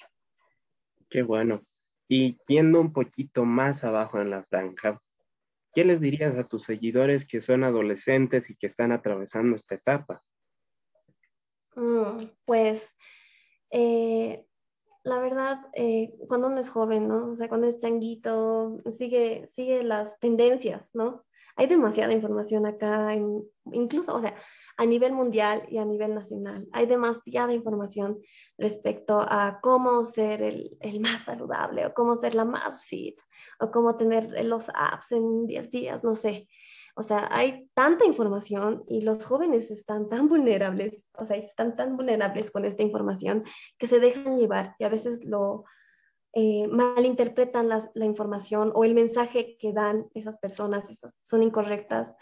[1.11, 1.61] Qué bueno.
[2.07, 4.99] Y yendo un poquito más abajo en la franja,
[5.73, 10.23] ¿qué les dirías a tus seguidores que son adolescentes y que están atravesando esta etapa?
[11.75, 12.95] Mm, pues
[13.71, 14.45] eh,
[15.03, 17.31] la verdad, eh, cuando uno es joven, ¿no?
[17.31, 21.25] O sea, cuando es changuito, sigue, sigue las tendencias, ¿no?
[21.57, 23.13] Hay demasiada información acá,
[23.71, 24.33] incluso, o sea,
[24.77, 26.67] a nivel mundial y a nivel nacional.
[26.71, 28.19] Hay demasiada información
[28.57, 33.19] respecto a cómo ser el, el, más saludable o cómo ser la más fit
[33.59, 36.47] o cómo tener los apps en 10 días, no sé.
[36.95, 41.95] O sea, hay tanta información y los jóvenes están tan vulnerables, o sea, están tan
[41.95, 43.43] vulnerables con esta información
[43.77, 45.63] que se dejan llevar y a veces lo
[46.33, 52.15] eh, malinterpretan la, la, información o el mensaje que dan esas personas, esas son incorrectas.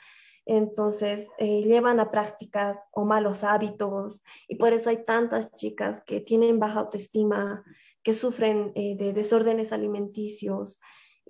[0.45, 6.21] Entonces, eh, llevan a prácticas o malos hábitos y por eso hay tantas chicas que
[6.21, 7.63] tienen baja autoestima,
[8.03, 10.79] que sufren eh, de desórdenes alimenticios,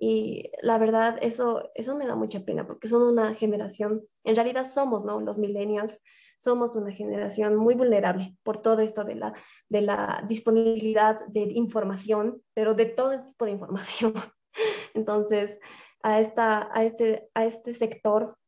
[0.02, 4.66] y la verdad, eso, eso me da mucha pena porque son una generación, en realidad
[4.66, 5.20] somos, ¿no?
[5.20, 6.00] Los millennials,
[6.38, 9.34] somos una generación muy vulnerable por todo esto de la,
[9.68, 14.14] de la disponibilidad de información, pero de todo tipo de información.
[14.94, 15.58] Entonces,
[16.02, 18.38] a, esta, a, este, a este sector,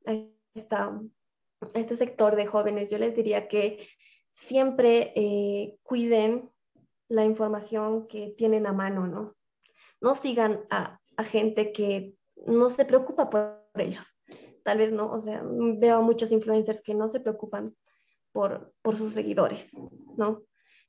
[0.54, 1.00] esta,
[1.74, 3.88] este sector de jóvenes, yo les diría que
[4.34, 6.50] siempre eh, cuiden
[7.08, 9.36] la información que tienen a mano, ¿no?
[10.00, 12.14] No sigan a a gente que
[12.46, 14.16] no se preocupa por ellos.
[14.64, 17.74] Tal vez no, o sea, veo a muchos influencers que no se preocupan
[18.32, 19.70] por, por sus seguidores,
[20.16, 20.42] ¿no?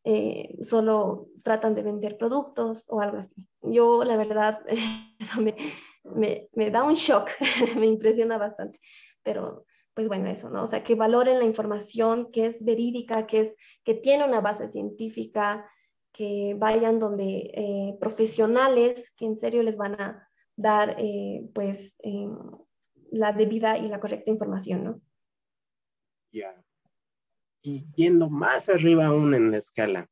[0.05, 3.35] Eh, solo tratan de vender productos o algo así.
[3.61, 4.59] Yo, la verdad,
[5.19, 5.55] eso me,
[6.03, 7.29] me, me da un shock,
[7.77, 8.79] me impresiona bastante,
[9.23, 10.63] pero pues bueno, eso, ¿no?
[10.63, 14.69] O sea, que valoren la información que es verídica, que, es, que tiene una base
[14.69, 15.69] científica,
[16.11, 22.27] que vayan donde eh, profesionales que en serio les van a dar eh, pues eh,
[23.11, 25.01] la debida y la correcta información, ¿no?
[26.31, 26.63] Ya.
[27.61, 30.09] Y yendo más arriba aún en la escala,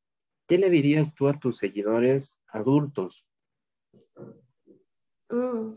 [0.48, 3.26] ¿qué le dirías tú a tus seguidores adultos?
[5.30, 5.74] Mm,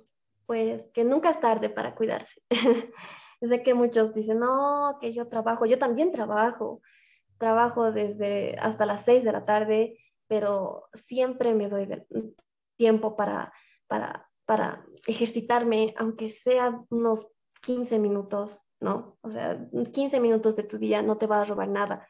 [0.46, 2.42] pues que nunca es tarde para cuidarse.
[3.42, 6.80] sé que muchos dicen, no, que yo trabajo, yo también trabajo,
[7.38, 11.88] trabajo desde hasta las seis de la tarde pero siempre me doy
[12.76, 13.52] tiempo para,
[13.86, 17.28] para, para ejercitarme, aunque sea unos
[17.62, 19.18] 15 minutos, ¿no?
[19.22, 22.08] O sea, 15 minutos de tu día no te va a robar nada.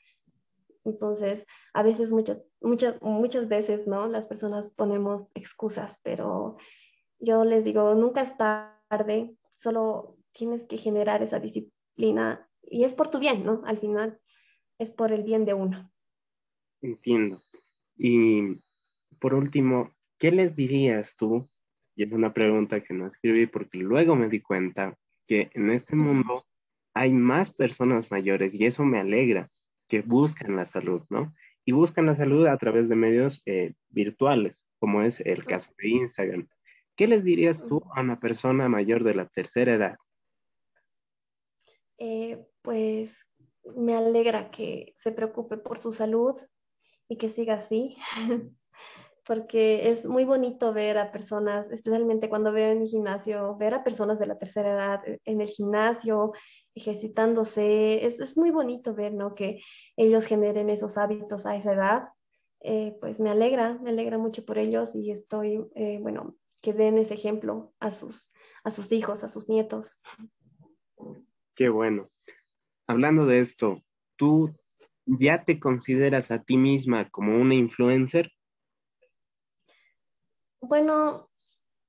[0.84, 4.06] Entonces, a veces, muchas, muchas, muchas veces, ¿no?
[4.06, 6.56] Las personas ponemos excusas, pero
[7.18, 13.10] yo les digo, nunca es tarde, solo tienes que generar esa disciplina y es por
[13.10, 13.62] tu bien, ¿no?
[13.64, 14.18] Al final,
[14.78, 15.90] es por el bien de uno.
[16.82, 17.40] Entiendo.
[17.96, 18.58] Y
[19.18, 21.48] por último, ¿qué les dirías tú?
[21.96, 25.96] Y es una pregunta que no escribí porque luego me di cuenta que en este
[25.96, 26.44] mundo
[26.92, 29.50] hay más personas mayores y eso me alegra
[29.88, 31.32] que buscan la salud, ¿no?
[31.64, 35.88] Y buscan la salud a través de medios eh, virtuales, como es el caso de
[35.88, 36.48] Instagram.
[36.96, 39.96] ¿Qué les dirías tú a una persona mayor de la tercera edad?
[42.06, 43.26] Eh, pues
[43.76, 46.34] me alegra que se preocupe por su salud
[47.08, 47.96] y que siga así,
[49.26, 53.82] porque es muy bonito ver a personas, especialmente cuando veo en el gimnasio, ver a
[53.82, 56.32] personas de la tercera edad en el gimnasio,
[56.74, 59.34] ejercitándose, es, muy bonito ver, ¿no?
[59.34, 59.62] Que
[59.96, 62.08] ellos generen esos hábitos a esa edad.
[62.60, 66.98] Eh, pues me alegra, me alegra mucho por ellos y estoy, eh, bueno, que den
[66.98, 68.30] ese ejemplo a sus,
[68.62, 69.96] a sus hijos, a sus nietos.
[71.54, 72.10] Qué bueno.
[72.88, 73.80] Hablando de esto,
[74.16, 74.52] ¿tú
[75.06, 78.32] ya te consideras a ti misma como una influencer?
[80.60, 81.30] Bueno,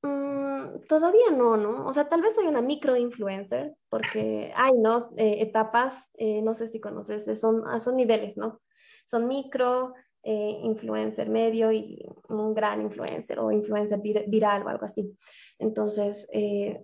[0.03, 1.85] mm, todavía no, ¿no?
[1.87, 5.09] O sea, tal vez soy una micro influencer, porque hay, ¿no?
[5.17, 8.61] Eh, etapas, eh, no sé si conoces, son, ah, son niveles, ¿no?
[9.07, 9.93] Son micro,
[10.25, 15.15] eh, influencer medio y un gran influencer o influencer viral o algo así.
[15.59, 16.27] Entonces,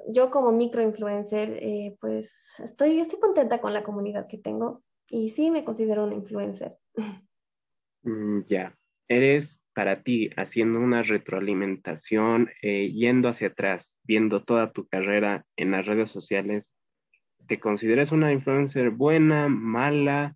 [0.07, 1.61] yo como micro influencer,
[1.99, 6.77] pues estoy, estoy contenta con la comunidad que tengo y sí me considero una influencer.
[8.03, 8.75] Mm, ya,
[9.07, 15.71] eres para ti, haciendo una retroalimentación, eh, yendo hacia atrás, viendo toda tu carrera en
[15.71, 16.73] las redes sociales,
[17.47, 20.35] ¿te consideras una influencer buena, mala?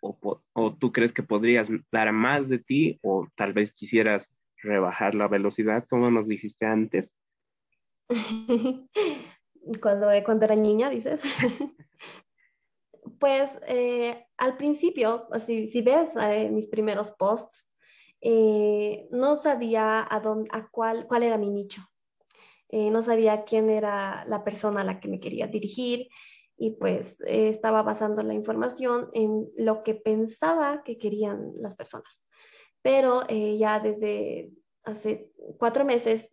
[0.00, 4.30] O, o, tú crees que podrías dar más de ti o tal vez quisieras
[4.62, 7.12] rebajar la velocidad, como nos dijiste antes?
[9.82, 11.20] cuando, cuando era niña, dices.
[13.18, 17.68] pues eh, al principio, si, si ves eh, mis primeros posts,
[18.20, 21.82] eh, no sabía a, dónde, a cuál, cuál era mi nicho.
[22.70, 26.08] Eh, no sabía quién era la persona a la que me quería dirigir
[26.58, 32.24] y pues eh, estaba basando la información en lo que pensaba que querían las personas.
[32.82, 34.50] Pero ya desde
[34.84, 36.30] hace cuatro meses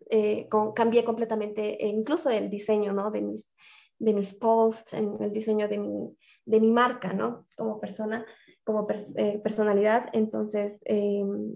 [0.76, 3.10] cambié completamente incluso el diseño ¿no?
[3.10, 3.54] de, mis,
[3.98, 7.48] de mis posts, en el diseño de mi, de mi marca ¿no?
[7.58, 8.26] como persona
[8.66, 10.10] como personalidad.
[10.12, 11.56] Entonces, em,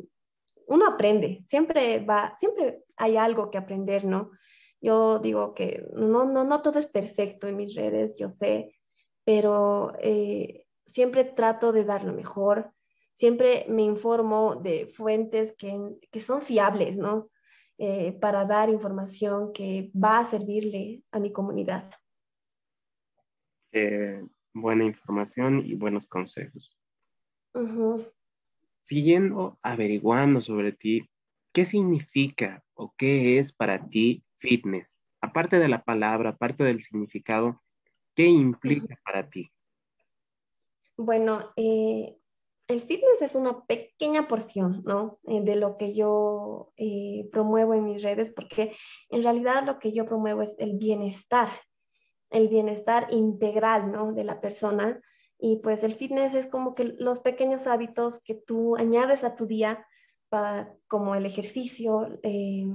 [0.67, 4.31] uno aprende, siempre va, siempre hay algo que aprender, ¿no?
[4.81, 8.75] Yo digo que no, no, no todo es perfecto en mis redes, yo sé,
[9.25, 12.71] pero eh, siempre trato de dar lo mejor,
[13.13, 15.77] siempre me informo de fuentes que,
[16.11, 17.29] que son fiables, ¿no?
[17.77, 21.89] Eh, para dar información que va a servirle a mi comunidad.
[23.71, 26.75] Eh, buena información y buenos consejos
[28.89, 31.07] siguiendo averiguando sobre ti,
[31.53, 35.01] ¿qué significa o qué es para ti fitness?
[35.21, 37.61] Aparte de la palabra, aparte del significado,
[38.15, 39.51] ¿qué implica para ti?
[40.97, 42.17] Bueno, eh,
[42.67, 45.19] el fitness es una pequeña porción, ¿no?
[45.27, 48.75] Eh, de lo que yo eh, promuevo en mis redes, porque
[49.09, 51.49] en realidad lo que yo promuevo es el bienestar,
[52.29, 54.13] el bienestar integral, ¿no?
[54.13, 55.01] De la persona
[55.39, 59.47] y pues el fitness es como que los pequeños hábitos que tú añades a tu
[59.47, 59.87] día,
[60.29, 62.65] para, como el ejercicio, eh,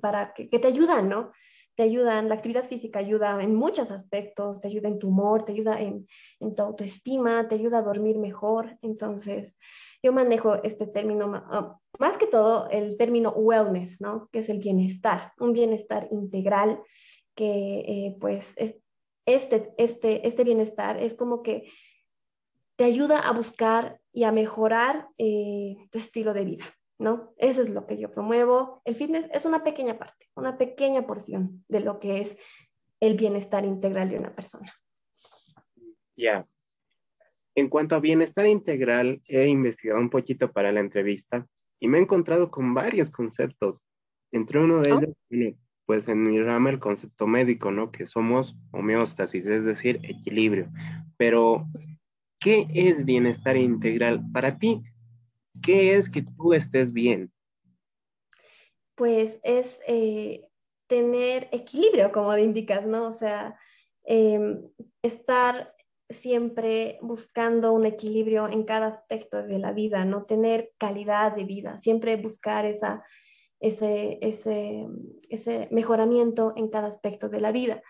[0.00, 1.32] para que, te ayudan, ¿no?
[1.74, 5.52] Te ayudan, la actividad física ayuda en muchos aspectos, te ayuda en tu humor, te
[5.52, 6.06] ayuda en,
[6.40, 8.78] en tu autoestima, te ayuda a dormir mejor.
[8.82, 9.56] Entonces,
[10.02, 14.28] yo manejo este término, ah, más que todo el término wellness, ¿no?
[14.32, 16.80] Que es el bienestar, un bienestar integral
[17.34, 18.78] que eh, pues es,
[19.26, 21.70] este, este, este bienestar es como que
[22.76, 26.64] te ayuda a buscar y a mejorar eh, tu estilo de vida,
[26.98, 27.34] ¿no?
[27.38, 28.80] Eso es lo que yo promuevo.
[28.84, 32.36] El fitness es una pequeña parte, una pequeña porción de lo que es
[33.00, 34.72] el bienestar integral de una persona.
[36.16, 36.46] Ya.
[37.54, 41.46] En cuanto a bienestar integral, he investigado un poquito para la entrevista
[41.80, 43.82] y me he encontrado con varios conceptos.
[44.32, 44.98] Entre uno de oh.
[44.98, 47.90] ellos, pues en mi rama el concepto médico, ¿no?
[47.92, 50.68] Que somos homeostasis, es decir, equilibrio.
[51.16, 51.66] Pero,
[52.46, 54.80] ¿qué es bienestar integral para ti?
[55.64, 57.32] ¿Qué es que tú estés bien?
[58.94, 60.46] Pues es eh,
[60.86, 63.08] tener equilibrio, como indicas, ¿no?
[63.08, 63.58] O sea,
[64.04, 64.62] em,
[65.02, 65.74] estar
[66.08, 70.22] siempre buscando un equilibrio en cada aspecto de la vida, ¿no?
[70.24, 73.02] Tener calidad de vida, siempre buscar esa
[73.58, 74.86] ese, ese,
[75.30, 77.82] ese mejoramiento en cada aspecto de la vida.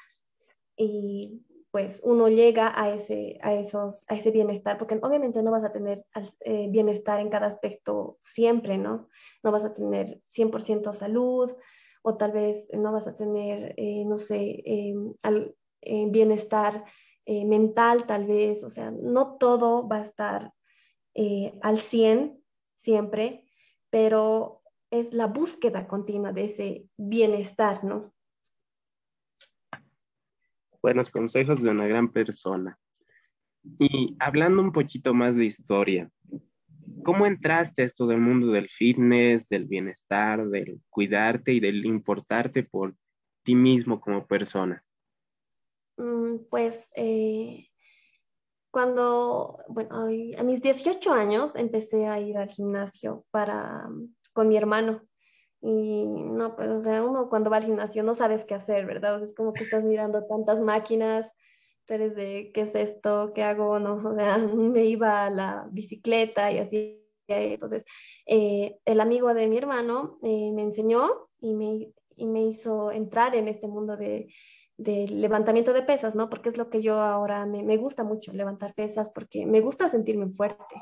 [0.78, 1.42] Y
[1.76, 5.74] pues uno llega a ese, a esos, a ese bienestar, porque obviamente no vas a
[5.74, 5.98] tener
[6.40, 9.10] eh, bienestar en cada aspecto siempre, ¿no?
[9.42, 11.54] No vas a tener 100% salud
[12.00, 15.12] o tal vez no vas a tener, eh, no sé, em,
[15.82, 16.82] eh, bienestar
[17.26, 20.54] mental tal vez, o sea, no todo va a estar
[21.60, 22.42] al 100
[22.78, 23.44] siempre,
[23.90, 28.15] pero es la búsqueda continua de ese bienestar, ¿no?
[30.87, 32.78] Buenos consejos de una gran persona.
[33.80, 36.09] Y hablando un poquito más de historia,
[37.03, 42.62] ¿cómo entraste a esto del mundo del fitness, del bienestar, del cuidarte y del importarte
[42.62, 42.95] por
[43.43, 44.80] ti mismo como persona?
[45.97, 47.66] Mm, pues eh,
[48.70, 50.07] cuando, bueno,
[50.39, 53.89] a mis 18 años empecé a ir al gimnasio para,
[54.32, 55.03] con mi hermano.
[55.61, 59.22] Y no, pues, o sea, uno cuando va al gimnasio no sabes qué hacer, ¿verdad?
[59.22, 61.30] es como que estás mirando tantas máquinas,
[61.86, 63.32] tú eres de, ¿qué es esto?
[63.34, 63.78] ¿Qué hago?
[63.78, 67.02] No, o sea, me iba a la bicicleta y así.
[67.28, 67.84] Entonces,
[68.26, 73.34] eh, el amigo de mi hermano eh, me enseñó y me, y me hizo entrar
[73.34, 74.28] en este mundo de,
[74.76, 76.28] del levantamiento de pesas, ¿no?
[76.28, 79.88] Porque es lo que yo ahora me, me gusta mucho, levantar pesas, porque me gusta
[79.88, 80.76] sentirme fuerte.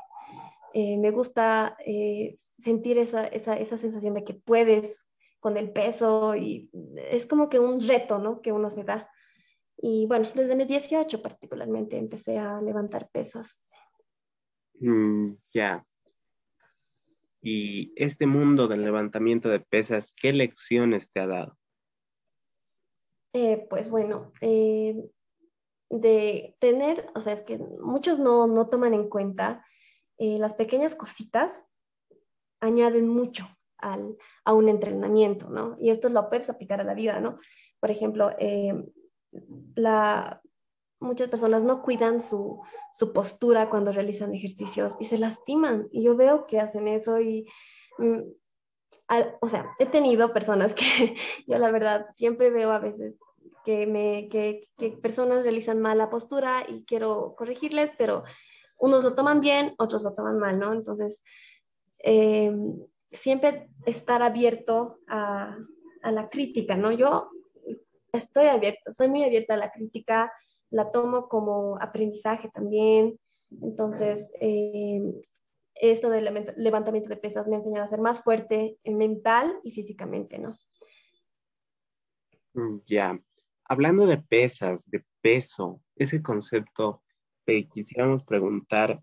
[0.77, 5.05] Eh, me gusta eh, sentir esa, esa, esa, sensación de que puedes
[5.39, 8.41] con el peso y es como que un reto, ¿no?
[8.41, 9.09] Que uno se da.
[9.77, 13.71] Y bueno, desde mis 18 particularmente empecé a levantar pesas.
[14.81, 15.85] Mm, ya.
[17.41, 21.57] Y este mundo del levantamiento de pesas, ¿qué lecciones te ha dado?
[23.31, 25.09] Eh, pues bueno, eh,
[25.89, 29.65] de tener, o sea, es que muchos no, no toman en cuenta
[30.17, 31.65] eh, las pequeñas cositas
[32.59, 33.47] añaden mucho
[33.77, 35.75] al, a un entrenamiento, ¿no?
[35.79, 37.37] Y esto lo puedes aplicar a la vida, ¿no?
[37.79, 38.31] Por ejemplo,
[39.75, 40.41] la,
[40.99, 42.61] muchas personas no cuidan su,
[42.93, 45.87] su, postura cuando realizan ejercicios y se lastiman.
[45.91, 47.47] Y yo veo que hacen eso y
[47.97, 48.21] mm,
[49.39, 51.15] o sea, he tenido personas que
[51.47, 53.15] yo la verdad siempre veo a veces
[53.63, 58.23] que, me, que, que personas realizan mala postura y quiero corregirles, pero
[58.77, 60.73] unos lo toman bien, otros lo toman mal, ¿no?
[60.73, 61.21] Entonces,
[61.99, 62.53] eh,
[63.11, 65.57] siempre estar abierto a,
[66.01, 66.91] a, la crítica, ¿no?
[66.91, 67.29] Yo
[68.13, 70.31] estoy abierta, soy muy abierta a la crítica,
[70.69, 73.19] la tomo como aprendizaje también.
[73.61, 75.01] Entonces, eh,
[75.75, 80.37] esto del levantamiento de pesas me ha enseñado a ser más fuerte mental y físicamente,
[80.39, 80.55] ¿no?
[82.53, 83.19] Mm, ya,
[83.65, 87.03] hablando de pesas, de peso, ese concepto,
[87.45, 89.01] te quisiéramos preguntar,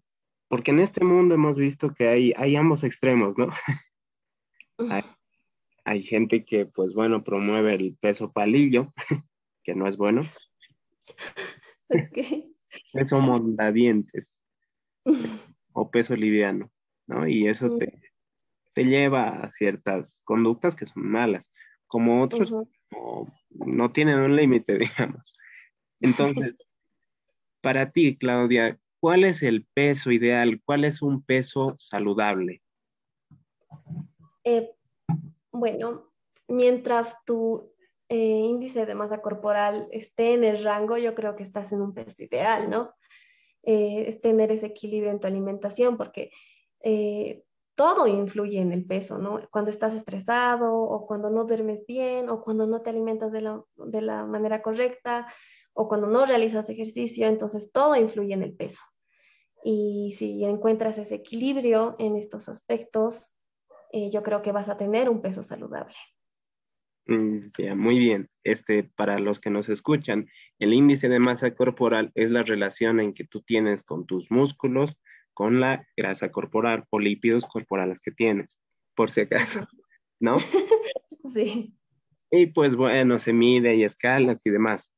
[0.49, 3.49] porque en este mundo hemos visto que hay, hay ambos extremos, ¿no?
[5.85, 8.93] hay, gente que, pues bueno, promueve el peso palillo,
[9.65, 10.23] que no es bueno.
[12.93, 14.39] Peso mondadientes
[15.73, 16.71] o peso liviano,
[17.07, 17.29] ¿no?
[17.29, 18.01] Y eso te,
[18.75, 21.51] te, lleva a ciertas conductas que son malas,
[21.87, 22.53] como otros
[23.51, 25.23] no, tienen un límite, digamos.
[26.01, 26.59] Entonces,
[27.63, 30.61] para ti, Claudia, ¿cuál es el peso ideal?
[30.65, 32.63] ¿Cuál es un peso saludable?
[34.45, 34.75] Eh,
[35.51, 36.13] bueno,
[36.49, 37.73] mientras tu
[38.09, 41.95] eh, índice de masa corporal esté en el rango, yo creo que estás en un
[41.95, 42.93] peso ideal, ¿no?
[43.63, 46.31] Eh, es tener ese equilibrio en tu alimentación, porque
[47.75, 49.41] todo influye en el peso, ¿no?
[49.51, 54.27] Cuando estás estresado o cuando no duermes bien o cuando no te alimentas de la,
[54.27, 55.27] manera correcta
[55.75, 58.81] o cuando no realizas ejercicio, entonces todo influye en el peso.
[59.65, 63.37] Y si encuentras ese equilibrio en estos aspectos,
[63.93, 65.95] eh, yo creo que vas a tener un peso saludable.
[67.07, 68.29] Mm, muy bien.
[68.45, 73.13] Este, para los que nos escuchan, el índice de masa corporal es la relación en
[73.13, 74.97] que tú tienes con tus músculos,
[75.35, 78.59] con la grasa corporal o lípidos corporales que tienes,
[78.95, 79.67] por si acaso,
[80.21, 80.37] ¿no?
[81.33, 81.73] Sí.
[82.33, 84.91] Y pues bueno, se mide y escalas y demás,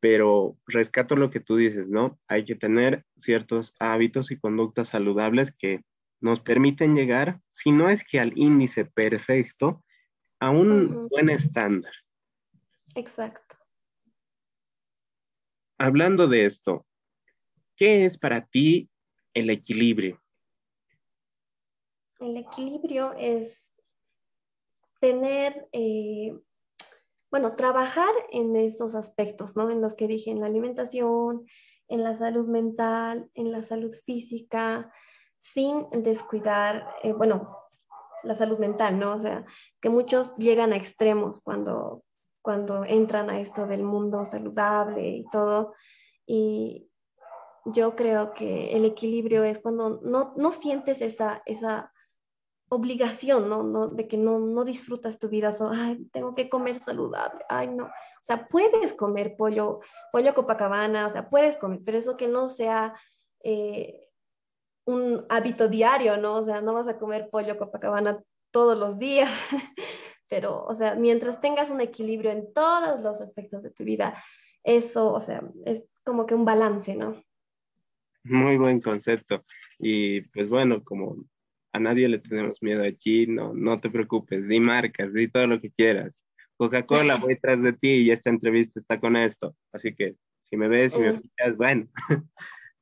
[0.00, 2.18] pero rescato lo que tú dices, ¿no?
[2.28, 5.84] Hay que tener ciertos hábitos y conductas saludables que
[6.20, 9.84] nos permiten llegar, si no es que al índice perfecto,
[10.40, 11.92] a un buen estándar.
[12.94, 13.56] Exacto.
[15.78, 16.86] Hablando de esto,
[17.76, 18.88] ¿qué es para ti
[19.34, 20.22] el equilibrio?
[22.18, 23.74] El equilibrio es
[25.00, 26.34] tener, eh,
[27.30, 29.70] bueno, trabajar en esos aspectos, ¿no?
[29.70, 31.46] En los que dije, en la alimentación,
[31.88, 34.92] en la salud mental, en la salud física,
[35.40, 37.56] sin descuidar, eh, bueno,
[38.22, 39.14] la salud mental, ¿no?
[39.14, 39.44] O sea,
[39.80, 42.04] que muchos llegan a extremos cuando,
[42.42, 45.74] cuando entran a esto del mundo saludable y todo,
[46.26, 46.90] y,
[47.66, 51.92] yo creo que el equilibrio es cuando no, no sientes esa, esa
[52.68, 53.62] obligación, ¿no?
[53.62, 53.88] ¿no?
[53.88, 57.84] De que no, no disfrutas tu vida, solo, ay, tengo que comer saludable, ay, no.
[57.84, 59.80] O sea, puedes comer pollo,
[60.12, 62.94] pollo Copacabana, o sea, puedes comer, pero eso que no sea
[63.42, 64.08] eh,
[64.84, 66.36] un hábito diario, ¿no?
[66.36, 69.30] O sea, no vas a comer pollo Copacabana todos los días,
[70.28, 74.20] pero, o sea, mientras tengas un equilibrio en todos los aspectos de tu vida,
[74.64, 77.22] eso, o sea, es como que un balance, ¿no?
[78.24, 79.44] Muy buen concepto.
[79.78, 81.16] Y pues bueno, como
[81.76, 85.60] a nadie le tenemos miedo aquí, no, no te preocupes, di marcas, di todo lo
[85.60, 86.22] que quieras.
[86.56, 89.54] Coca-Cola, voy tras de ti y esta entrevista está con esto.
[89.72, 91.56] Así que si me ves y me escuchas, mm.
[91.56, 91.86] bueno.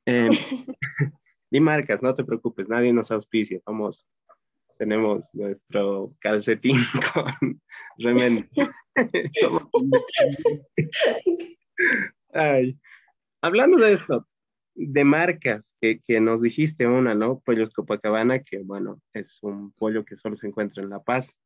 [0.07, 0.29] Em,
[1.49, 4.05] di marcas, no te preocupes, nadie nos auspicia, vamos.
[4.77, 6.77] Tenemos nuestro calcetín
[7.13, 7.59] con
[7.97, 8.45] remendo.
[12.33, 12.77] Ay.
[13.41, 14.27] Hablando de esto,
[14.75, 17.39] de marcas que, que, nos dijiste una, ¿no?
[17.39, 21.39] Pollos Copacabana, que bueno, es un pollo que solo se encuentra en La Paz.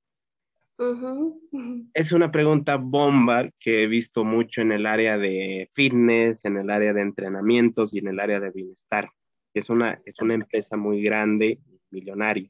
[1.93, 6.69] Es una pregunta bomba que he visto mucho en el área de fitness, en el
[6.69, 9.09] área de entrenamientos y en el área de bienestar.
[9.53, 11.59] Es una, es una empresa muy grande,
[11.91, 12.49] millonaria.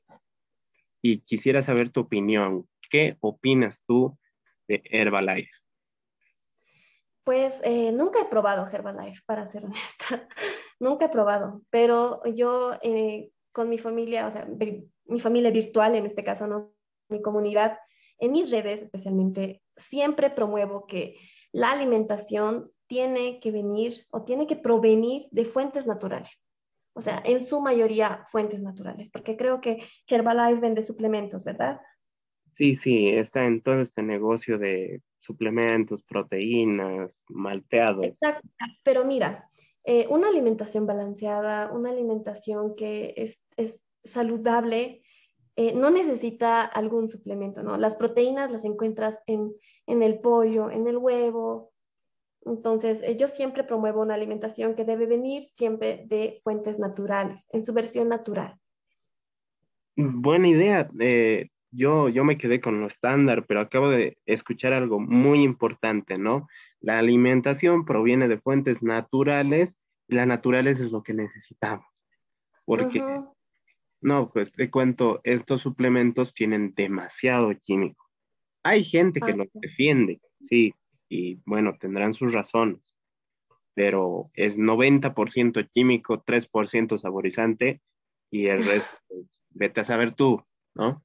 [1.02, 2.68] Y quisiera saber tu opinión.
[2.90, 4.16] ¿Qué opinas tú
[4.68, 5.52] de Herbalife?
[7.24, 10.28] Pues eh, nunca he probado Herbalife, para ser honesta.
[10.80, 14.48] Nunca he probado, pero yo eh, con mi familia, o sea,
[15.06, 16.72] mi familia virtual en este caso, ¿no?
[17.10, 17.78] Mi comunidad,
[18.20, 21.16] en mis redes especialmente, siempre promuevo que
[21.52, 26.44] la alimentación tiene que venir o tiene que provenir de fuentes naturales.
[26.94, 31.80] O sea, en su mayoría fuentes naturales, porque creo que Herbalife vende suplementos, ¿verdad?
[32.58, 38.06] Sí, sí, está en todo este negocio de suplementos, proteínas, malteados.
[38.06, 38.48] Exacto,
[38.84, 39.50] pero mira,
[39.84, 45.02] eh, una alimentación balanceada, una alimentación que es, es saludable,
[45.56, 47.78] eh, no necesita algún suplemento, ¿no?
[47.78, 49.54] Las proteínas las encuentras en,
[49.88, 51.72] en el pollo, en el huevo.
[52.46, 57.64] Entonces, eh, yo siempre promuevo una alimentación que debe venir siempre de fuentes naturales, en
[57.64, 58.56] su versión natural.
[59.96, 60.90] Buena idea
[61.72, 66.48] yo, yo me quedé con lo estándar, pero acabo de escuchar algo muy importante, ¿no?
[66.82, 71.86] La alimentación proviene de fuentes naturales y la naturales es lo que necesitamos.
[72.66, 73.02] Porque,
[74.02, 78.06] no, pues te cuento, estos suplementos tienen demasiado químico.
[78.64, 80.74] Hay gente que los defiende, sí,
[81.10, 82.82] y bueno, tendrán sus razones,
[83.74, 87.82] pero es 90% químico, 3% saborizante
[88.30, 90.44] y el resto, pues, vete a saber tú,
[90.76, 91.04] ¿no?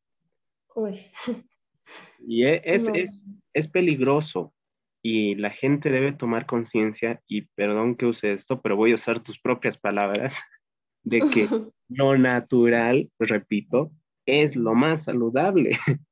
[2.27, 3.23] Y e, es, es,
[3.53, 4.54] es, peligroso
[5.07, 9.21] y la gente debe tomar conciencia, y perdón que use esto, pero voy a usar
[9.21, 10.35] tus propias palabras,
[11.05, 11.47] de que
[11.89, 13.93] lo natural, repito,
[14.25, 15.77] es lo más saludable,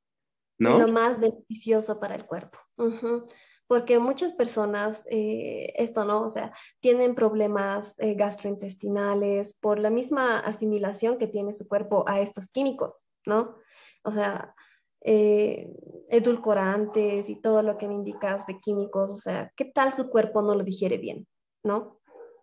[0.59, 0.77] ¿no?
[0.77, 2.59] Lo más beneficioso para el cuerpo.
[3.65, 6.21] Porque muchas personas, eh, esto, ¿no?
[6.21, 12.21] O sea, tienen problemas eh, gastrointestinales por la misma asimilación que tiene su cuerpo a
[12.21, 13.55] estos químicos, ¿no?
[14.03, 14.53] o sea,
[15.05, 15.69] eh,
[16.09, 20.41] edulcorantes y todo lo que me indicas de químicos, o sea, ¿qué tal su cuerpo
[20.41, 21.27] no lo digiere bien,
[21.63, 21.99] no?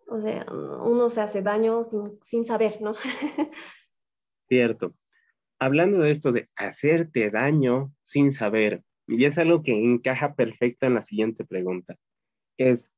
[0.07, 1.81] O sea, uno se hace daño
[2.21, 2.93] sin, saber, ¿no?
[4.49, 4.93] Cierto.
[5.57, 10.95] Hablando de esto de hacerte daño sin saber, y es algo que encaja perfecto en
[10.95, 11.95] la siguiente pregunta,
[12.57, 12.91] es,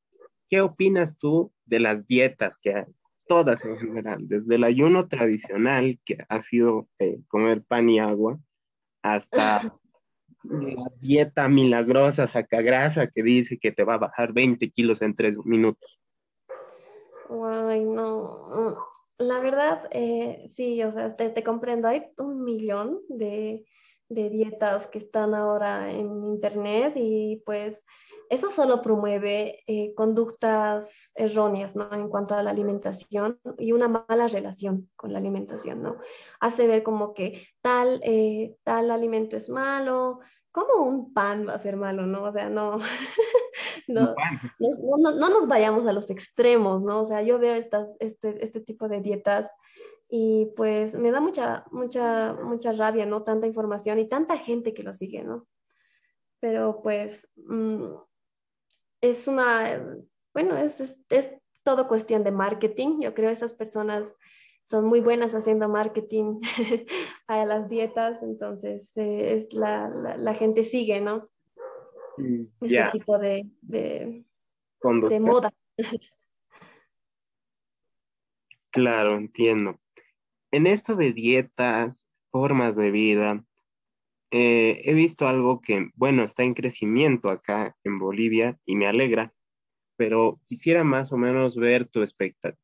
[0.49, 2.86] ¿qué opinas tú de las dietas que hay?
[3.28, 8.39] Todas en general, desde el ayuno tradicional, que ha sido eh, comer pan y agua,
[9.04, 9.62] hasta
[10.43, 15.38] la dieta milagrosa sacagrasa que dice que te va a bajar 20 kilos en tres
[15.45, 15.99] minutos.
[17.30, 18.78] Ay, no.
[19.18, 21.88] La verdad, eh, sí, o sea, te, comprendo.
[21.88, 23.64] Hay un millón de
[24.10, 27.86] dietas que están ahora en internet y pues
[28.30, 31.92] eso solo promueve eh, conductas erróneas, ¿no?
[31.94, 35.98] En cuanto a la alimentación y una mala relación con la alimentación, ¿no?
[36.40, 40.20] Hace ver como que tal, eh, tal alimento es malo,
[40.52, 42.24] como un pan va a ser malo, ¿no?
[42.24, 42.78] O sea, no,
[43.88, 44.16] no,
[44.98, 47.02] no, no, nos vayamos a los extremos, ¿no?
[47.02, 49.52] O sea, yo veo estas, este, este tipo de dietas
[50.10, 53.24] y pues me da mucha, mucha, mucha rabia, ¿no?
[53.24, 55.48] Tanta información y tanta gente que lo sigue, ¿no?
[56.40, 57.28] Pero pues...
[57.36, 57.96] Mm,
[59.04, 59.86] es una,
[60.34, 60.80] bueno, es,
[61.10, 61.30] es,
[61.64, 63.01] todo cuestión de marketing.
[63.01, 64.16] Yo creo que esas personas
[64.64, 66.39] son muy buenas haciendo marketing
[67.28, 71.30] a las dietas, entonces eh, es la, la, gente sigue, ¿no?
[72.18, 74.24] Mm, este tipo de, de,
[75.10, 75.51] de moda.
[78.72, 79.80] claro, entiendo.
[80.51, 83.43] En esto de dietas, formas de vida,
[84.36, 89.32] eh, he visto algo que, bueno, está en crecimiento acá en Bolivia y me alegra,
[89.96, 92.04] pero quisiera más o menos ver tu,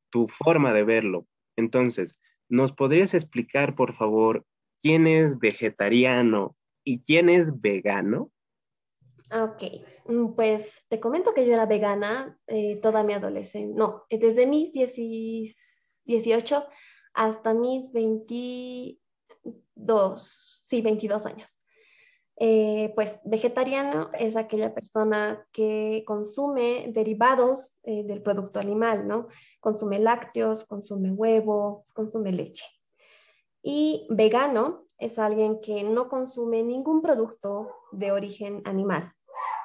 [0.10, 1.28] tu forma de verlo.
[1.56, 2.16] Entonces,
[2.50, 4.48] ¿nos podrías explicar, por favor,
[4.82, 8.32] quién es vegetariano y quién es vegano?
[9.32, 9.62] Ok,
[10.08, 14.74] mm, pues te comento que yo era vegana eh, toda mi adolescencia, no, desde mis
[14.74, 16.66] 16 18
[17.14, 17.92] hasta mis
[19.80, 21.60] 22, sí, 22 años.
[22.42, 29.28] Eh, pues vegetariano es aquella persona que consume derivados eh, del producto animal, ¿no?
[29.60, 32.66] Consume lácteos, consume huevo, consume leche.
[33.62, 39.14] Y vegano es alguien que no consume ningún producto de origen animal.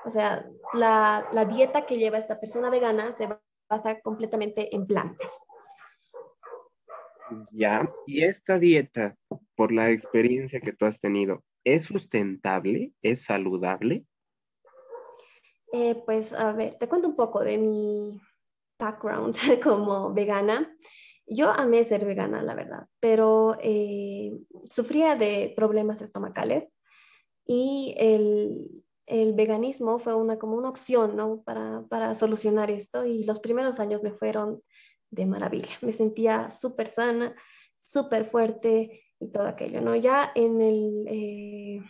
[0.05, 3.29] O sea, la, la dieta que lleva esta persona vegana se
[3.71, 5.31] basa completamente en plantas.
[7.51, 9.17] Ya, y esta dieta,
[9.55, 12.93] por la experiencia que tú has tenido, ¿es sustentable?
[13.03, 14.05] ¿Es saludable?
[15.73, 18.21] Eh, pues a ver, te cuento un poco de mi
[18.79, 20.73] background como vegana.
[21.27, 24.33] Yo amé ser vegana, la verdad, pero eh,
[24.69, 26.71] sufría de problemas estomacales
[27.47, 31.43] y el, el, veganismo fue una, como una opción ¿no?
[31.43, 34.63] para, para solucionar esto y los primeros años me fueron
[35.15, 35.77] de maravilla.
[35.83, 37.35] Me sentía súper sana,
[37.75, 39.95] súper fuerte y todo aquello, ¿no?
[39.97, 41.81] Ya en el, eh,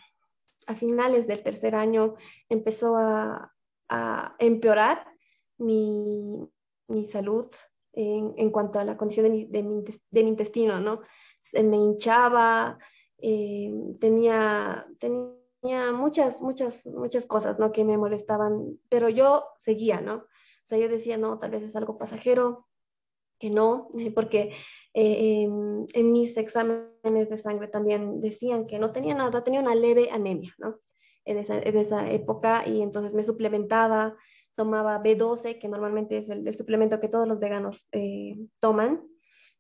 [0.67, 2.15] a finales del tercer año
[2.49, 3.53] empezó a,
[3.89, 5.07] a empeorar
[5.59, 6.49] mi,
[6.89, 7.47] mi salud
[7.93, 11.01] en, en, cuanto a la condición de mi, de mi, de mi intestino, ¿no?
[11.53, 12.79] Me hinchaba,
[13.19, 17.73] eh, tenía, tenía muchas, muchas, muchas cosas, ¿no?
[17.73, 20.15] Que me molestaban, pero yo seguía, ¿no?
[20.17, 22.67] O sea, yo decía, no, tal vez es algo pasajero,
[23.51, 24.53] no, porque
[24.95, 29.75] eh, em, en mis exámenes de sangre también decían que no tenía nada, tenía una
[29.75, 30.79] leve anemia, ¿no?
[31.25, 34.17] En esa, en esa época y entonces me suplementaba,
[34.55, 39.03] tomaba B12, que normalmente es el, suplemento que todos los veganos eh, toman,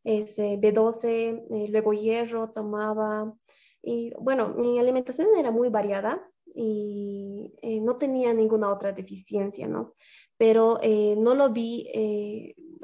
[0.04, 3.34] es B12, eh, luego hierro tomaba
[3.84, 9.94] y bueno, mi alimentación era muy variada y eh, no tenía ninguna otra deficiencia, ¿no?
[10.38, 11.86] Pero eh, no lo vi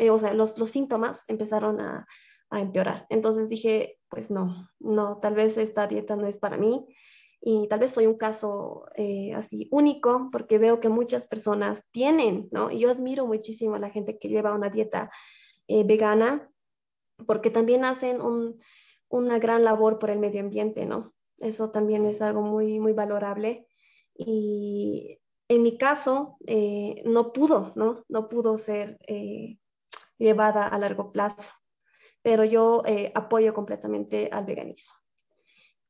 [0.01, 2.07] eh, o sea, los, los síntomas empezaron a,
[2.51, 3.07] a, empeorar.
[3.11, 6.87] Entonces dije, pues no, no, tal vez esta dieta no es para mí
[7.43, 12.49] y tal vez soy un caso eh, así único porque veo que muchas personas tienen,
[12.51, 12.71] ¿no?
[12.71, 15.11] Y yo admiro muchísimo a la gente que lleva una dieta
[15.69, 16.51] eh, vegana
[17.27, 18.61] porque también hacen un,
[19.09, 21.15] una gran labor por el medio ambiente, ¿no?
[21.39, 23.67] Eso también es algo muy, muy valorable.
[24.15, 28.05] Y en mi caso, eh, no pudo, ¿no?
[28.09, 29.59] No pudo ser eh,
[30.21, 31.53] llevada a largo plazo.
[32.23, 34.93] Pero yo eh, apoyo completamente al veganismo.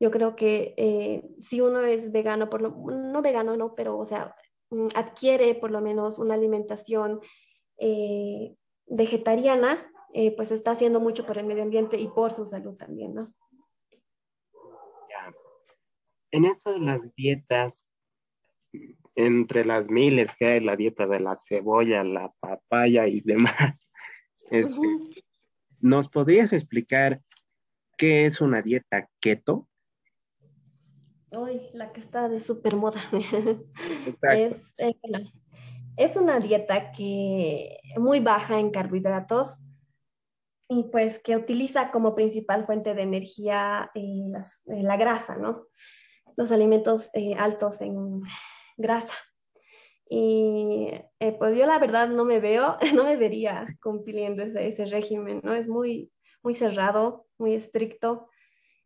[0.01, 4.05] Yo creo que eh, si uno es vegano, por lo, no vegano, no, pero o
[4.07, 4.35] sea,
[4.70, 7.20] mm, adquiere por lo menos una alimentación
[7.76, 8.55] eh,
[8.87, 13.14] vegetariana, eh, pues está haciendo mucho por el medio ambiente y por su salud también,
[13.14, 13.33] ¿no?
[16.33, 17.87] En esto de las dietas,
[19.16, 23.91] entre las miles que hay, la dieta de la cebolla, la papaya y demás,
[24.51, 25.24] este, uh -huh.
[25.80, 27.22] ¿Nos podrías explicar
[27.96, 29.66] qué es una dieta keto?
[31.32, 33.01] Uy, la que está de súper moda.
[34.22, 35.30] es, eh, bueno,
[35.96, 39.61] es una dieta que muy baja en carbohidratos
[40.68, 45.66] y pues que utiliza como principal fuente de energía eh, las, eh, la grasa, ¿no?
[46.36, 48.20] Los alimentos altos en
[48.76, 49.14] grasa.
[50.12, 50.88] Y
[51.20, 55.54] eh, pues yo la verdad no me veo, no me vería cumpliendo ese, régimen, ¿no?
[55.54, 56.11] Es muy,
[56.42, 58.28] muy cerrado, muy estricto.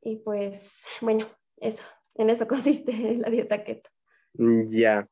[0.02, 1.82] Y pues, bueno, eso,
[2.14, 3.88] en eso consiste la dieta keto.
[4.34, 5.08] Ya.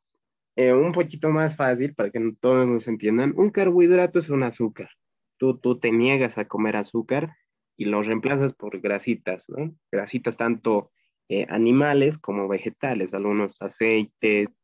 [0.54, 3.32] Eh, un poquito más fácil para que todos nos entiendan.
[3.34, 4.90] Un carbohidrato es un azúcar.
[5.38, 7.34] Tú, tú te niegas a comer azúcar
[7.78, 9.74] y lo reemplazas por grasitas, ¿no?
[9.90, 10.92] Grasitas tanto
[11.30, 14.60] eh, animales como vegetales, algunos aceites,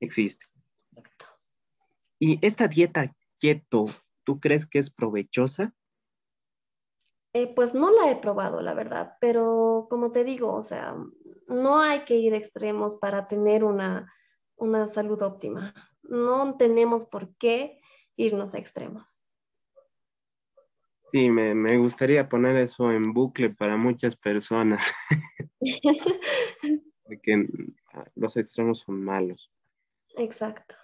[0.00, 0.57] existen.
[2.18, 3.86] ¿Y esta dieta keto,
[4.24, 5.72] tú crees que es provechosa?
[7.34, 10.96] Eh, pues no la he probado, la verdad, pero como te digo, o sea,
[11.46, 14.12] no hay que ir a extremos para tener una,
[14.56, 15.74] una salud óptima.
[16.02, 17.80] No tenemos por qué
[18.16, 19.20] irnos a extremos.
[21.12, 24.84] Sí, me, me gustaría poner eso en bucle para muchas personas.
[27.04, 27.46] Porque
[28.14, 29.50] los extremos son malos.
[30.16, 30.74] Exacto.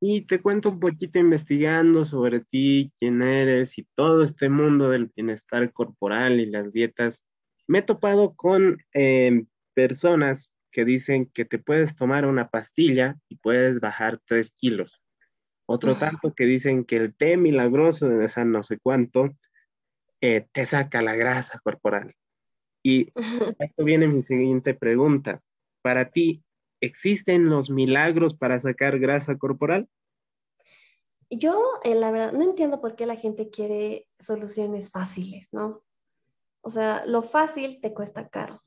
[0.00, 5.10] Y te cuento un poquito investigando sobre ti, quién eres y todo este mundo del
[5.14, 7.22] bienestar corporal y las dietas.
[7.66, 13.36] Me he topado con eh, personas que dicen que te puedes tomar una pastilla y
[13.36, 15.00] puedes bajar tres kilos.
[15.66, 19.30] Otro tanto que dicen que el té milagroso de esa no sé cuánto
[20.20, 22.14] eh, te saca la grasa corporal.
[22.82, 23.12] Y
[23.58, 25.40] esto viene mi siguiente pregunta.
[25.80, 26.43] Para ti,
[26.84, 29.88] ¿existen los milagros para sacar grasa corporal?
[31.30, 35.82] yo, eh, la verdad, no entiendo por qué la gente quiere soluciones fáciles, ¿no?
[36.60, 38.62] O sea, lo fácil te cuesta caro.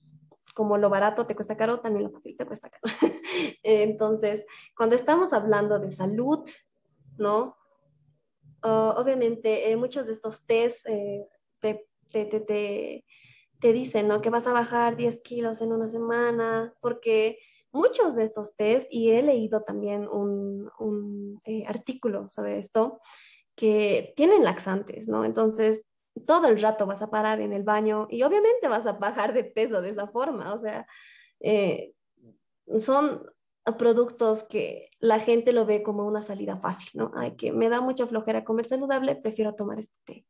[0.53, 2.82] Como lo barato te cuesta caro, también lo fácil te cuesta caro.
[3.63, 4.45] Entonces,
[4.76, 6.47] cuando estamos hablando de salud,
[7.18, 7.55] ¿no?
[8.63, 11.26] obviamente, eh, muchos de estos test eh,
[11.59, 13.05] te, te, te,
[13.61, 14.20] te, dicen, ¿no?
[14.20, 17.39] Que vas a bajar 10 kilos en una semana, porque
[17.78, 22.99] muchos de estos test, y he leído también un, eh, artículo sobre esto,
[23.55, 25.25] que tienen laxantes, ¿no?
[25.25, 25.84] Entonces,
[26.25, 29.43] todo el rato vas a parar en el baño y obviamente vas a bajar de
[29.43, 30.86] peso de esa forma, o sea,
[31.39, 31.93] eh,
[32.80, 33.23] son
[33.78, 37.11] productos que la gente lo ve como una salida fácil, ¿no?
[37.15, 40.25] Ay, que me da mucha flojera comer saludable, prefiero tomar este té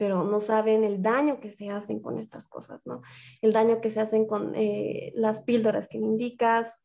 [0.00, 3.02] pero no saben el daño que se hacen con estas cosas, ¿no?
[3.42, 6.80] El daño que se hacen con eh, las píldoras que me indicas.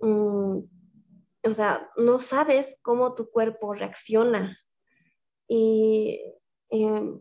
[0.00, 0.58] Mm,
[1.42, 4.56] o sea, no sabes cómo tu cuerpo reacciona.
[5.48, 6.20] Y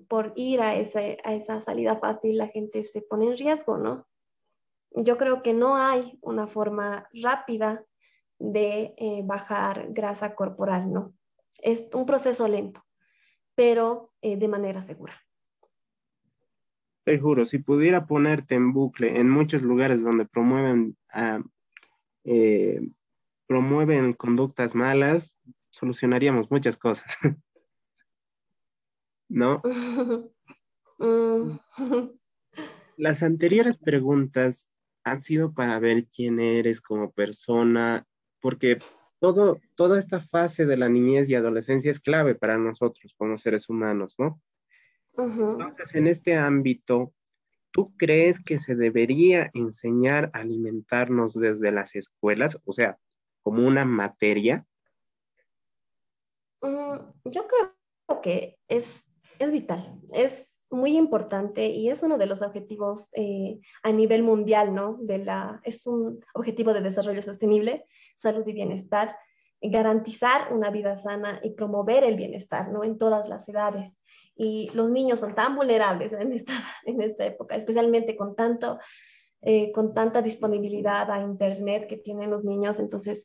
[0.08, 4.08] por ir a, ese, a esa salida fácil, la gente se pone en riesgo, ¿no?
[4.92, 7.84] Yo creo que no hay una forma rápida
[8.38, 11.16] de eh, bajar grasa corporal, ¿no?
[11.64, 12.86] Es un proceso lento,
[13.56, 15.16] pero eh, de manera segura.
[17.12, 21.43] Te juro, si pudiera ponerte en bucle en muchos lugares donde promueven, ah,
[22.24, 22.88] eh,
[23.47, 25.36] promueven conductas malas,
[25.72, 27.14] solucionaríamos muchas cosas.
[29.28, 29.62] ¿No?
[30.99, 31.59] Mm.
[32.95, 34.70] Las anteriores preguntas
[35.03, 38.07] han sido para ver quién eres como persona,
[38.39, 38.78] porque
[39.20, 43.68] todo, toda esta fase de la niñez y adolescencia es clave para nosotros como seres
[43.68, 44.41] humanos, ¿no?
[45.18, 47.14] Entonces, en este ámbito,
[47.72, 52.59] ¿tú crees que se debería enseñar a alimentarnos desde las escuelas?
[52.66, 52.97] O sea,
[53.43, 54.66] como una materia.
[56.62, 59.03] Mm, yo creo que es,
[59.39, 64.74] es vital, es muy importante y es uno de los objetivos eh, a nivel mundial,
[64.74, 64.97] ¿no?
[65.01, 67.86] De la, es un objetivo de desarrollo sostenible,
[68.16, 69.18] salud y bienestar,
[69.62, 72.84] garantizar una vida sana y promover el bienestar, ¿no?
[72.84, 73.93] En todas las edades
[74.42, 76.54] y los niños son tan vulnerables en esta,
[76.86, 78.80] en esta época, especialmente con, tanto,
[79.42, 82.80] eh, con tanta disponibilidad a Internet que tienen los niños.
[82.80, 83.24] Entonces,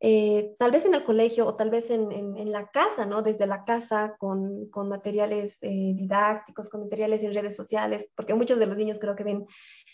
[0.00, 3.20] eh, tal vez en el colegio o tal vez en, en, la casa, ¿no?
[3.20, 8.58] Desde la casa con, con materiales eh, didácticos, con materiales en redes sociales, porque muchos
[8.58, 9.46] de los niños creo que ven,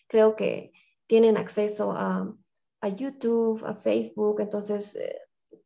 [0.07, 0.71] creo que
[1.09, 2.33] tienen acceso a,
[2.81, 4.97] a YouTube, a Facebook, entonces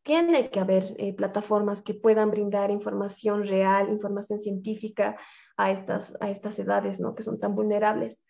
[0.05, 5.17] tiene que haber eh, plataformas que puedan brindar información real, información científica
[5.57, 7.15] a estas, a estas edades, ¿no?
[7.15, 8.21] Que son tan vulnerables.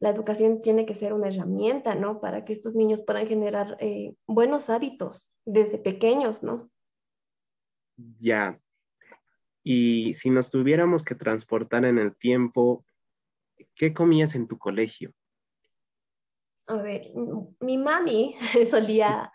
[0.00, 2.20] La educación tiene que ser una herramienta, ¿no?
[2.20, 6.70] Para que estos niños puedan generar eh, buenos hábitos desde pequeños, ¿no?
[8.18, 8.58] Ya.
[9.62, 12.86] Y si nos tuviéramos que transportar en el tiempo,
[13.74, 15.12] ¿qué comías en tu colegio?
[16.68, 17.12] A ver,
[17.60, 18.34] mi mami
[18.70, 19.30] solía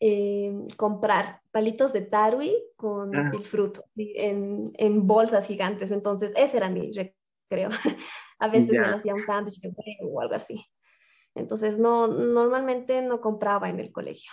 [0.00, 3.30] eh, comprar palitos de tarwi con ah.
[3.32, 5.90] el fruto en, en, bolsas gigantes.
[5.90, 7.70] Entonces, ese era mi recreo.
[8.38, 10.64] A veces me hacía un sándwich de huevo o algo así.
[11.34, 14.30] Entonces, no, normalmente no compraba en el colegio.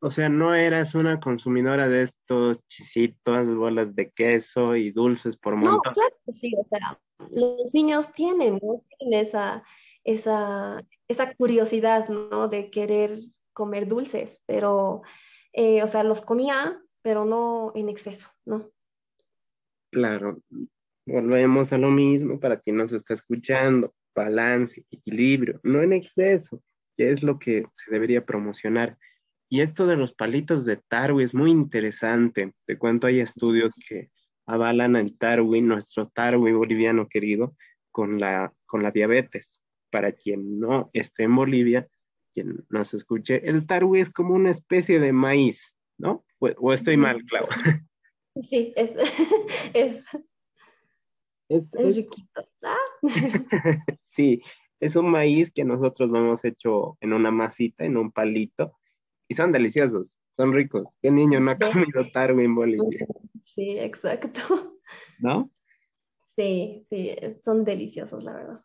[0.00, 5.56] O sea, no eras una consumidora de estos chisitos, bolas de queso y dulces por
[5.56, 5.74] montón.
[5.74, 6.54] No, claro que sí.
[6.56, 6.98] O sea,
[7.30, 9.64] los niños tienen, tienen esa,
[10.04, 12.48] esa, esa curiosidad, ¿no?
[12.48, 13.18] De querer
[13.58, 15.02] comer dulces, pero,
[15.52, 18.70] eh, o sea, los comía, pero no en exceso, ¿no?
[19.90, 20.40] Claro,
[21.04, 26.62] volvemos a lo mismo para quien nos está escuchando, balance, equilibrio, no en exceso,
[26.96, 28.96] que es lo que se debería promocionar.
[29.48, 32.52] Y esto de los palitos de Tarwi es muy interesante.
[32.64, 34.10] Te cuento, hay estudios que
[34.46, 37.56] avalan al Tarwi, nuestro Tarwi boliviano querido,
[37.90, 39.60] con la, con la diabetes.
[39.90, 41.88] Para quien no esté en Bolivia,
[42.38, 46.24] quien nos escuche, el tarwi es como una especie de maíz, ¿no?
[46.38, 47.48] O, estoy mal, claro.
[48.42, 48.90] Sí, es,
[49.74, 50.04] es,
[51.48, 52.06] es, es
[52.62, 52.76] ah.
[54.04, 54.40] sí,
[54.78, 58.78] es un maíz que nosotros lo hemos hecho en una masita, en un palito,
[59.26, 60.86] y son deliciosos, son ricos.
[61.02, 63.06] ¿Qué niño no ha comido tarwi en Bolivia?
[63.42, 64.78] Sí, exacto.
[65.18, 65.50] ¿No?
[66.36, 68.62] Sí, sí, son deliciosos, la verdad.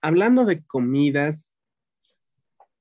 [0.00, 1.50] Hablando de comidas,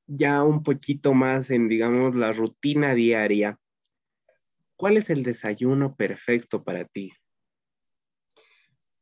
[0.08, 3.60] ya un poquito más en, digamos, la rutina diaria,
[4.76, 7.12] ¿cuál es el desayuno perfecto para ti?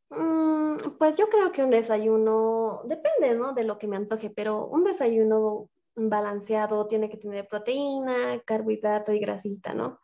[0.10, 3.54] Mm, pues yo creo que un desayuno, depende, ¿no?
[3.54, 9.20] De lo que me antoje, pero un desayuno balanceado tiene que tener proteína, carbohidrato y
[9.20, 10.00] grasita, ¿no?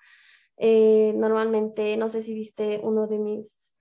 [0.58, 3.74] Eh, normalmente, no sé si viste uno de mis,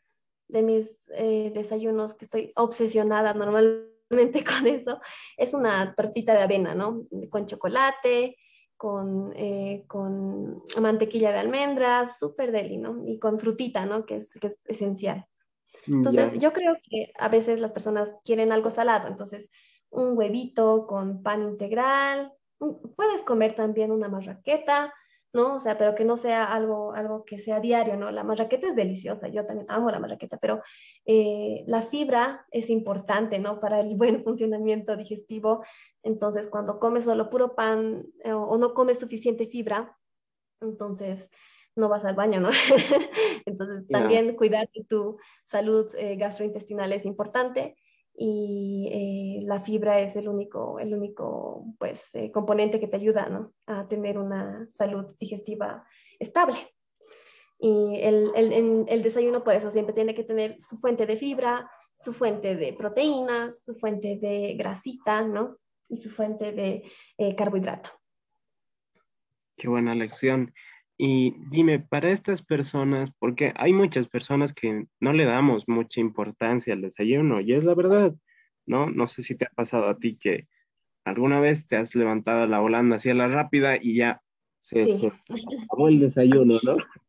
[0.46, 5.00] de mis eh, desayunos que estoy obsesionada normalmente con eso,
[5.36, 7.06] es una tortita de avena, ¿no?
[7.30, 8.36] Con chocolate,
[8.76, 13.02] con, eh, con mantequilla de almendras, súper deli, ¿no?
[13.06, 14.06] Y con frutita, ¿no?
[14.06, 15.26] Que es, que es esencial.
[15.86, 19.48] Entonces, yo creo que a veces las personas quieren algo salado, entonces
[19.90, 24.92] un huevito con pan integral, puedes comer también una marraqueta,
[25.32, 25.56] ¿no?
[25.56, 28.10] O sea, pero que no sea algo, algo que sea diario, ¿no?
[28.10, 30.62] La marraqueta es deliciosa, yo también amo la marraqueta, pero
[31.04, 33.60] eh, la fibra es importante, ¿no?
[33.60, 35.64] Para el buen funcionamiento digestivo.
[36.02, 39.96] Entonces, cuando comes solo puro pan eh, o no comes suficiente fibra,
[40.60, 41.30] entonces
[41.76, 42.50] no vas al baño, ¿no?
[43.46, 47.76] entonces, también cuidar de tu salud eh, gastrointestinal es importante
[48.20, 53.28] y eh, la fibra es el único, el único pues, eh, componente que te ayuda
[53.28, 53.52] ¿no?
[53.66, 55.86] a tener una salud digestiva
[56.18, 56.74] estable.
[57.60, 61.70] Y el, el, el, desayuno por eso siempre tiene que tener su fuente de fibra,
[61.96, 65.56] su fuente de proteínas, su fuente de grasita, ¿no?
[65.88, 66.82] Y su fuente de
[67.18, 67.90] eh, carbohidrato.
[69.56, 70.52] Qué buena lección.
[71.00, 76.74] Y dime, para estas personas, porque hay muchas personas que no le damos mucha importancia
[76.74, 78.14] al desayuno, y es la verdad,
[78.66, 78.90] ¿no?
[78.90, 80.48] No sé si te ha pasado a ti que
[81.04, 84.20] alguna vez te has levantado la volanda hacia la rápida y ya
[84.58, 86.76] se, acabó el desayuno, ¿no?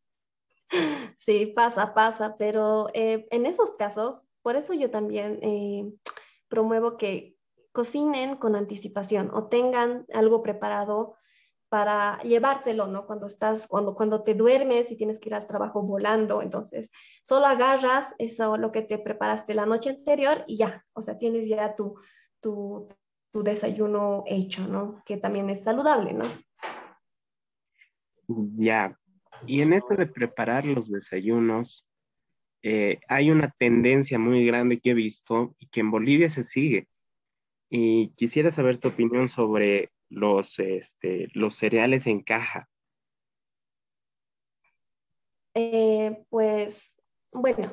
[1.16, 5.92] Sí, pasa, pasa, pero eh, en esos casos, por eso yo también eh,
[6.48, 7.36] promuevo que
[7.72, 11.16] cocinen con anticipación o tengan algo preparado
[11.70, 13.06] para llevártelo, ¿no?
[13.06, 16.90] Cuando estás, cuando, cuando te duermes y tienes que ir al trabajo volando, entonces
[17.24, 21.48] solo agarras eso, lo que te preparaste la noche anterior y ya, o sea, tienes
[21.48, 21.94] ya tu,
[22.40, 22.88] tu,
[23.32, 25.00] tu desayuno hecho, ¿no?
[25.06, 26.24] Que también es saludable, ¿no?
[28.56, 28.98] Ya,
[29.46, 31.86] y en esto de preparar los desayunos,
[32.62, 36.88] eh, hay una tendencia muy grande que he visto y que en Bolivia se sigue.
[37.70, 42.68] Y quisiera saber tu opinión sobre los, este, los cereales en caja?
[45.54, 46.94] Eh, pues,
[47.32, 47.72] bueno,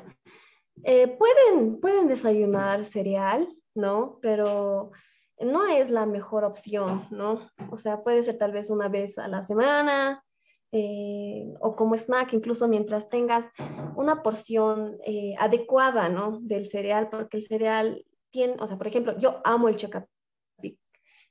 [0.84, 4.18] eh, pueden, pueden desayunar cereal, ¿no?
[4.22, 4.92] Pero
[5.40, 7.50] no es la mejor opción, ¿no?
[7.70, 10.24] O sea, puede ser tal vez una vez a la semana
[10.72, 13.50] eh, o como snack, incluso mientras tengas
[13.96, 14.98] una porción
[15.38, 16.40] adecuada, ¿no?
[16.40, 20.08] Del cereal, porque el cereal tiene, o sea, por ejemplo, yo amo el chocapic.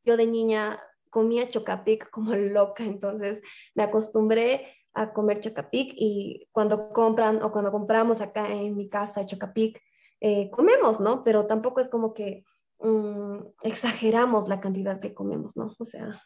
[0.03, 3.41] Yo de niña comía chocapic como loca, entonces
[3.75, 9.25] me acostumbré a comer chocapic y cuando compran o cuando compramos acá en mi casa
[9.25, 9.79] chocapic,
[10.19, 11.23] eh, comemos, ¿no?
[11.23, 12.43] Pero tampoco es como que
[12.79, 15.75] mm, exageramos la cantidad que comemos, ¿no?
[15.77, 16.19] O sea,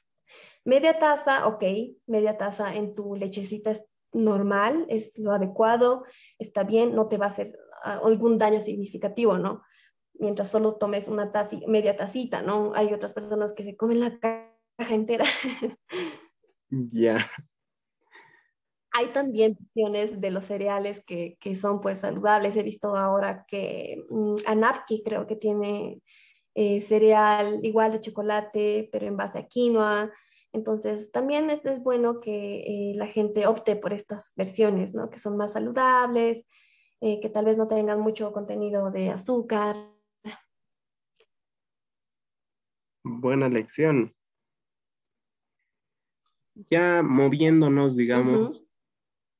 [0.63, 1.63] media taza, ok,
[2.07, 6.05] media taza en tu lechecita es normal, es lo adecuado,
[6.39, 9.63] está bien, no te va a hacer ah, algún daño significativo, ¿no?
[10.13, 12.71] Mientras solo tomes una taza, media tacita, ¿no?
[12.75, 14.19] Hay otras personas que se comen la
[14.89, 15.25] entera.
[16.71, 17.29] Ya.
[18.93, 22.55] Hay también opciones de los cereales que, que, son pues saludables.
[22.55, 26.01] He visto ahora que um, Anapki creo que tiene
[26.55, 30.11] eh, cereal igual de chocolate, pero en base a quinoa.
[30.53, 32.59] Entonces, también es, es bueno que
[32.91, 35.09] eh, la gente opte por estas versiones, ¿no?
[35.09, 36.45] Que son más saludables,
[36.99, 39.77] eh, que tal vez no tengan mucho contenido de azúcar.
[43.03, 44.13] Buena lección
[46.55, 48.63] ya moviéndonos, digamos,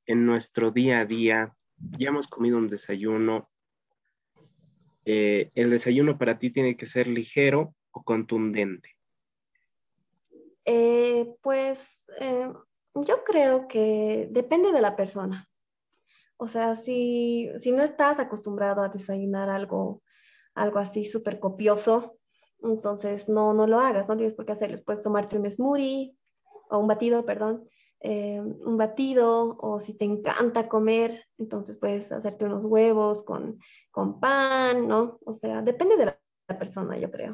[0.06, 1.56] en nuestro día a día,
[1.98, 3.50] ya hemos comido un desayuno.
[5.06, 8.90] Eh, ¿El desayuno para ti tiene que ser ligero o contundente?
[10.66, 12.52] Eh, pues eh,
[12.94, 15.50] yo creo que depende de la persona.
[16.38, 20.02] O sea, si, si no estás acostumbrado a desayunar algo,
[20.56, 22.18] algo así súper copioso,
[22.64, 24.84] entonces no, no lo hagas, no tienes por qué hacerles.
[24.84, 26.16] Puedes tomarte un smoothie,
[26.72, 27.68] o un batido, perdón,
[28.00, 33.60] eh, un batido, o si te encanta comer, entonces puedes hacerte unos huevos con,
[33.92, 35.20] con pan, ¿no?
[35.26, 36.18] O sea, depende de la,
[36.60, 37.34] persona, yo creo.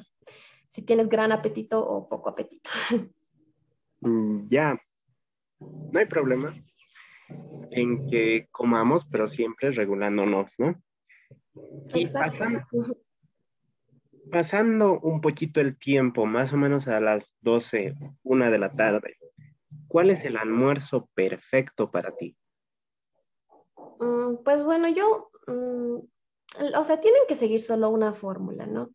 [0.69, 2.69] Si tienes gran apetito o poco apetito.
[3.99, 4.79] Mm, ya,
[5.59, 6.53] no hay problema
[7.71, 10.79] en que comamos, pero siempre regulándonos, ¿no?
[11.95, 12.59] Y pasando,
[14.31, 19.17] pasando un poquito el tiempo, más o menos a las 12, una de la tarde,
[19.87, 22.37] ¿Cuál es el almuerzo perfecto para ti?
[23.99, 25.97] Mm, pues bueno, yo, mm,
[26.75, 28.91] o sea, tienen que seguir solo una fórmula, ¿no?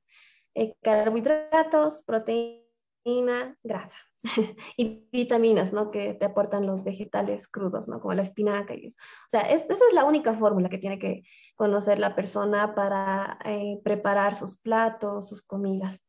[0.54, 3.98] Eh, carbohidratos, proteína, grasa
[4.76, 5.90] y vitaminas, ¿no?
[5.90, 8.00] Que te aportan los vegetales crudos, ¿no?
[8.00, 8.74] Como la espinaca.
[8.74, 11.22] O sea, esa es la única fórmula que tiene que
[11.56, 16.04] conocer la persona para eh, preparar sus platos, sus comidas.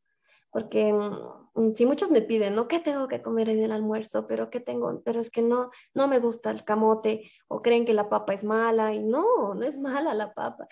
[0.53, 2.67] Porque mm, si muchos me piden, ¿no?
[2.67, 4.27] ¿Qué tengo que comer en el almuerzo?
[4.27, 5.01] Pero ¿qué tengo?
[5.03, 8.43] Pero es que no, no me gusta el camote o creen que la papa es
[8.43, 10.67] mala y no, no es mala la papa.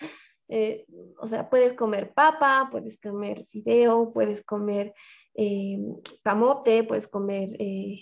[0.48, 0.86] Eh,
[1.18, 4.94] o sea, puedes comer papa, puedes comer fideo, puedes comer
[5.34, 5.78] eh,
[6.22, 8.00] camote, puedes comer eh,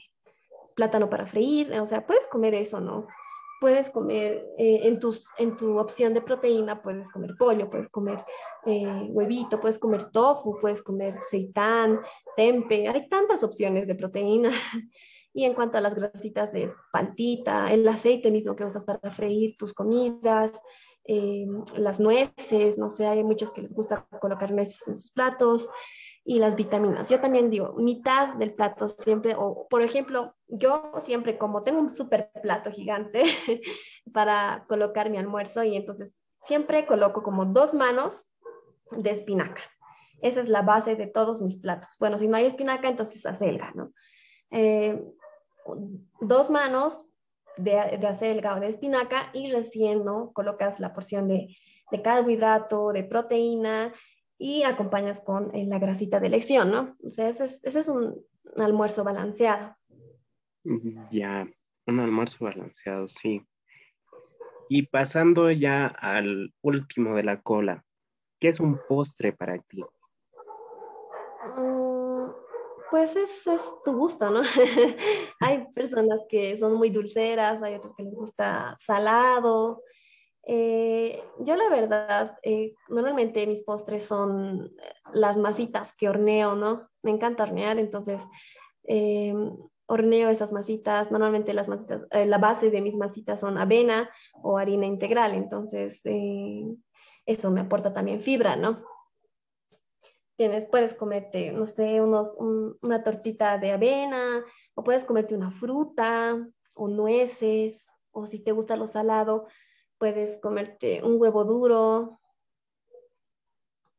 [0.74, 3.06] plátano para freír, o sea, puedes comer eso, ¿no?
[3.60, 8.24] Puedes comer en, tus, en tu opción de proteína, puedes comer pollo, puedes comer
[8.64, 12.00] huevito, puedes comer tofu, puedes comer seitán,
[12.36, 14.50] tempe, hay tantas opciones de proteína.
[15.32, 19.56] Y en cuanto a las grasitas, es pantita, el aceite mismo que usas para freír
[19.56, 20.60] tus comidas,
[21.04, 21.46] eh,
[21.76, 25.68] las nueces, no sé, hay muchos que les gusta colocar nueces en sus platos
[26.24, 27.08] y las vitaminas.
[27.08, 31.90] Yo también digo, mitad del plato siempre, o por ejemplo, yo siempre como tengo un
[31.90, 33.24] super plato gigante
[34.12, 38.26] para colocar mi almuerzo y entonces siempre coloco como dos manos
[38.90, 39.62] de espinaca.
[40.20, 41.96] Esa es la base de todos mis platos.
[41.98, 43.92] Bueno, si no hay espinaca, entonces acelga, ¿no?
[44.50, 45.02] Eh,
[46.20, 47.06] dos manos
[47.56, 50.32] de, de acelga o de espinaca y recién, ¿no?
[50.32, 51.56] Colocas la porción de,
[51.90, 53.94] de carbohidrato, de proteína
[54.42, 56.96] y acompañas con eh, la grasita de elección, ¿no?
[57.04, 58.24] O sea, ese es, ese es un,
[58.56, 59.76] almuerzo balanceado.
[61.10, 61.46] Ya,
[61.86, 63.46] un almuerzo balanceado, sí.
[64.70, 67.84] Y pasando ya al último de la cola,
[68.40, 69.84] ¿qué es un postre para ti?
[71.58, 72.30] Mm,
[72.90, 74.40] pues es, es tu gusto, ¿no?
[75.40, 79.82] hay personas que son muy dulceras, hay otras que les gusta salado.
[80.44, 84.72] Eh, yo la verdad, eh, normalmente mis postres son
[85.12, 86.88] las masitas que horneo, ¿no?
[87.02, 88.22] Me encanta hornear, entonces
[88.84, 89.34] eh,
[89.86, 91.10] horneo esas masitas.
[91.10, 94.10] Normalmente las masitas, la base de mis masitas son avena
[94.42, 96.02] o harina integral, entonces
[97.26, 98.82] eso me aporta también fibra, ¿no?
[100.40, 102.34] tienes, puedes comerte, no sé, unos,
[102.80, 108.76] una tortita de avena, o puedes comerte una fruta, o nueces, o si te gusta
[108.76, 109.48] lo salado,
[110.00, 112.18] puedes comerte un huevo duro.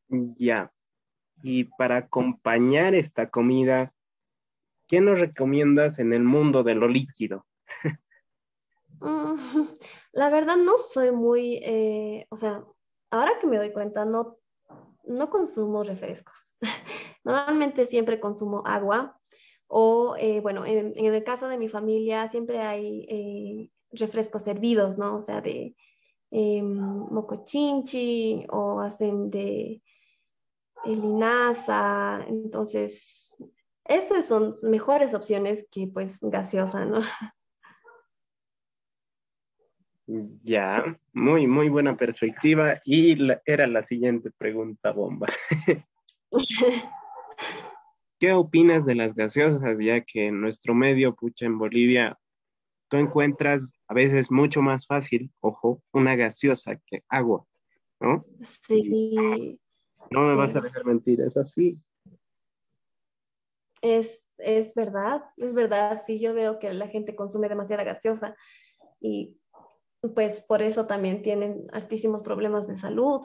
[0.09, 0.73] Ya.
[1.41, 3.93] Y para acompañar esta comida,
[4.87, 7.45] ¿qué nos recomiendas en el mundo de lo líquido?
[8.99, 9.35] Mm,
[10.11, 12.65] la verdad no soy muy, eh, o sea,
[13.11, 14.41] ahora que me doy cuenta, no
[15.05, 16.55] no consumo refrescos.
[17.23, 19.17] Normalmente siempre consumo agua
[19.67, 25.17] o, eh, bueno, en, el caso de mi familia siempre hay eh, refrescos servidos, ¿no?
[25.17, 25.75] O sea, de
[26.31, 29.81] eh, mocochinchi o hacen de
[30.85, 32.25] linaza.
[32.27, 33.35] Entonces,
[33.85, 37.01] esas son mejores opciones que pues gaseosa, ¿no?
[40.43, 42.75] Ya, muy, muy buena perspectiva.
[42.85, 45.27] Y era la siguiente pregunta bomba.
[48.19, 52.19] ¿Qué opinas de las gaseosas, ya que en nuestro medio, pucha, en Bolivia,
[52.87, 57.45] tú encuentras a veces mucho más fácil, ojo, una gaseosa que agua,
[57.99, 58.25] ¿no?
[58.41, 59.59] Sí.
[60.09, 61.77] No me vas a dejar mentir, es así.
[63.81, 68.37] Es, es verdad, es verdad, sí, yo veo que la gente consume demasiada gaseosa
[69.01, 69.35] y
[70.15, 73.19] pues por eso también tienen altísimos problemas de salud.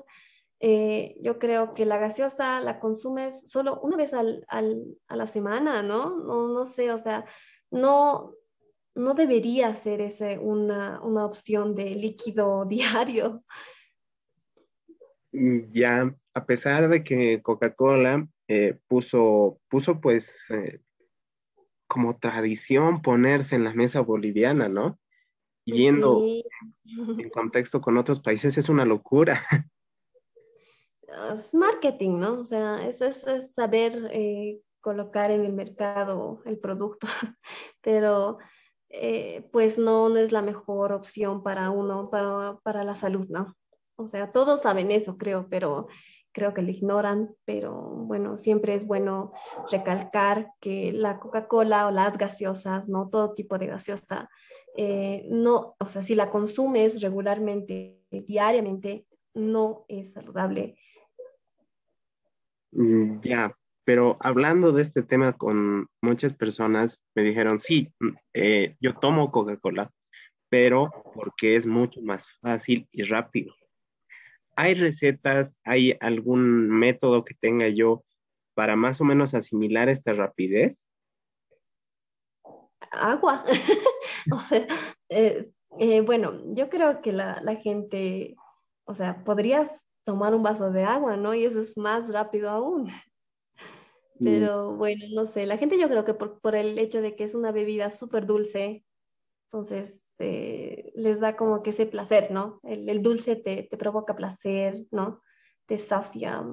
[0.59, 5.85] Eh, yo creo que la gaseosa la consumes solo una vez al, a la semana,
[5.85, 6.17] ¿no?
[6.17, 6.49] ¿no?
[6.49, 7.25] No sé, o sea,
[7.71, 8.33] no,
[8.97, 13.45] no debería ser ese una, una opción de líquido diario.
[15.33, 20.81] Mm, ya, a pesar de que Coca-Cola eh, puso, puso pues eh,
[21.87, 24.99] como tradición ponerse en la mesa boliviana, ¿no?
[25.67, 26.23] yendo
[27.19, 29.45] en contexto con otros países es una locura.
[31.33, 32.41] Es marketing, ¿no?
[32.41, 37.07] O sea, es, es, saber eh, colocar en el mercado el producto,
[37.81, 38.39] pero
[38.91, 43.55] eh, pues no, no, es la mejor opción para uno, para, para la salud, ¿no?
[43.97, 45.89] O sea, todos saben eso, creo, pero
[46.33, 49.33] creo que lo ignoran, pero bueno, siempre es bueno
[49.71, 53.09] recalcar que la Coca-Cola o las gaseosas, ¿no?
[53.09, 54.29] Todo tipo de gaseosa
[54.77, 60.77] eh, no, o sea, si la consumes regularmente, diariamente, no es saludable.
[62.73, 63.57] Mm, ya,
[63.87, 69.31] pero hablando de este tema con muchas personas, me dijeron, sí, mm, eh, yo tomo
[69.31, 69.93] Coca-Cola,
[70.49, 73.55] pero porque es mucho más fácil y rápido.
[74.57, 78.03] ¿Hay recetas, hay algún método que tenga yo
[78.55, 80.83] para más o menos asimilar esta rapidez?
[82.91, 83.45] agua.
[84.33, 84.67] o sea,
[85.09, 88.35] eh, eh, bueno, yo creo que la, la, gente,
[88.85, 91.35] o sea, podrías tomar un vaso de agua, ¿no?
[91.35, 92.91] Y eso es más rápido aún.
[94.19, 94.25] Mm.
[94.25, 97.25] Pero bueno, no sé, la gente yo creo que por, por el hecho de que
[97.25, 98.85] es una bebida súper dulce,
[99.51, 102.61] entonces eh, les da como que ese placer, ¿no?
[102.63, 105.23] El, el dulce te, te, provoca placer, ¿no?
[105.67, 106.45] Te sacia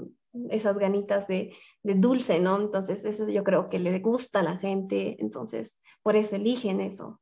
[0.50, 2.60] esas ganitas de, de, dulce, ¿no?
[2.60, 7.20] Entonces eso yo creo que le gusta a la gente, entonces por eso eligen eso.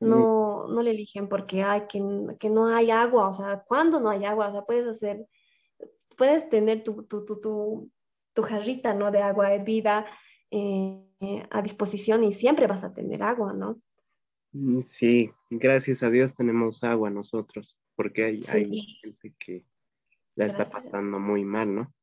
[0.00, 2.02] No, no le eligen porque hay que,
[2.38, 4.48] que no hay agua, o sea, ¿cuándo no hay agua?
[4.48, 5.26] O sea, puedes hacer,
[6.16, 7.90] puedes tener tu, tu, tu, tu
[8.32, 9.10] tu jarrita, ¿no?
[9.10, 10.06] De agua de vida
[10.50, 13.80] eh, a disposición y siempre vas a tener agua, ¿no?
[14.52, 19.64] Mm, sí, gracias a Dios tenemos agua nosotros, porque hay, hay gente que
[20.34, 21.94] la está pasando muy mal, ¿no?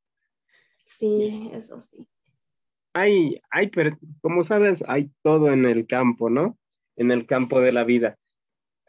[0.86, 2.08] Sí, eso sí.
[2.94, 3.70] Hay, hay,
[4.22, 6.58] como sabes, hay todo en el campo, ¿no?
[6.96, 8.18] En el campo de la vida.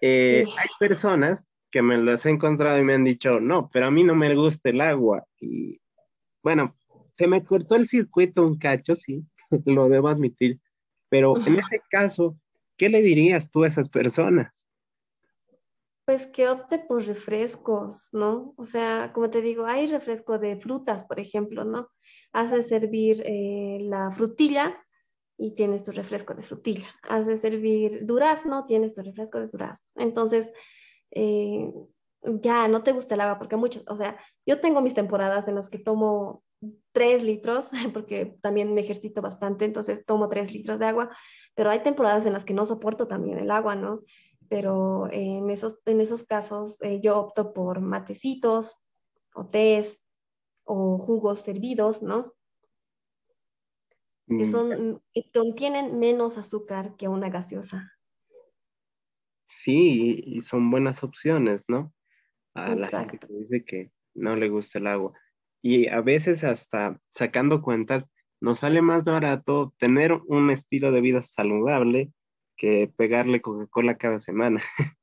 [0.01, 3.91] Eh, hay personas que me las he encontrado y me han dicho, no, pero a
[3.91, 5.27] mí no me gusta el agua.
[5.41, 5.81] Y
[6.43, 6.77] bueno,
[7.19, 9.25] se me cortó el circuito un cacho, sí,
[9.67, 10.61] lo debo admitir,
[11.09, 12.39] pero en ese caso,
[12.77, 14.53] ¿qué le dirías tú a esas personas?
[16.05, 18.55] Pues que opte por refrescos, ¿no?
[18.57, 21.91] O sea, como te digo, hay refresco de frutas, por ejemplo, ¿no?
[22.33, 24.81] Haces servir eh, la frutilla
[25.37, 26.89] y tienes tu refresco de frutilla.
[27.03, 29.87] Haces servir durazno, tienes tu refresco de durazno.
[29.97, 30.51] Entonces,
[31.11, 31.71] eh,
[32.23, 34.17] ya no te gusta el agua, porque muchos, o sea,
[34.47, 36.43] yo tengo mis temporadas en las que tomo
[36.93, 41.11] tres litros, porque también me ejercito bastante, entonces tomo tres litros de agua,
[41.55, 44.03] pero hay temporadas en las que no soporto también el agua, ¿no?
[44.49, 48.77] Pero en esos, en esos casos eh, yo opto por matecitos
[49.35, 50.03] o tés
[50.65, 52.35] o jugos servidos, ¿no?
[54.27, 54.51] Que, mm.
[54.51, 57.93] son, que contienen menos azúcar que una gaseosa.
[59.49, 61.93] Sí, y son buenas opciones, ¿no?
[62.55, 65.13] A la gente que dice que no le gusta el agua
[65.63, 68.09] y a veces hasta sacando cuentas,
[68.41, 72.13] nos sale más barato tener un estilo de vida saludable
[72.57, 74.63] que pegarle Coca-Cola cada semana.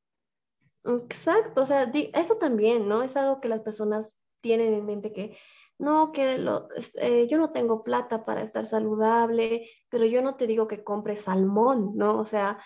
[0.86, 3.02] Exacto, o sea, eso también, ¿no?
[3.02, 5.38] Es algo que las personas tienen en mente que
[5.78, 10.48] no, que lo, eh, yo no tengo plata para estar saludable, pero yo no te
[10.48, 12.20] digo que compres salmón, ¿no?
[12.20, 12.60] O sea,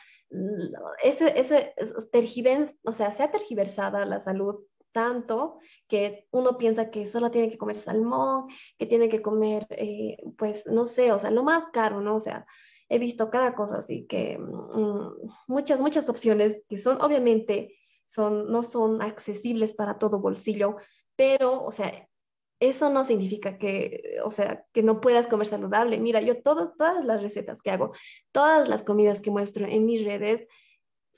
[1.03, 1.73] ese, ese
[2.83, 7.77] o sea, se tergiversada la salud tanto que uno piensa que solo tiene que comer
[7.77, 12.15] salmón, que tiene que comer, eh, pues, no sé, o sea, lo más caro, ¿no?
[12.15, 12.45] O sea,
[12.89, 17.77] he visto cada cosa así que mm, muchas, muchas opciones que son, obviamente,
[18.07, 20.77] son, no son accesibles para todo bolsillo,
[21.15, 22.07] pero, o sea,
[22.59, 25.97] eso no significa que, o sea, que no puedas comer saludable.
[25.99, 27.93] Mira, yo todo, todas las recetas que hago,
[28.31, 30.45] todas las comidas que muestro en mis redes,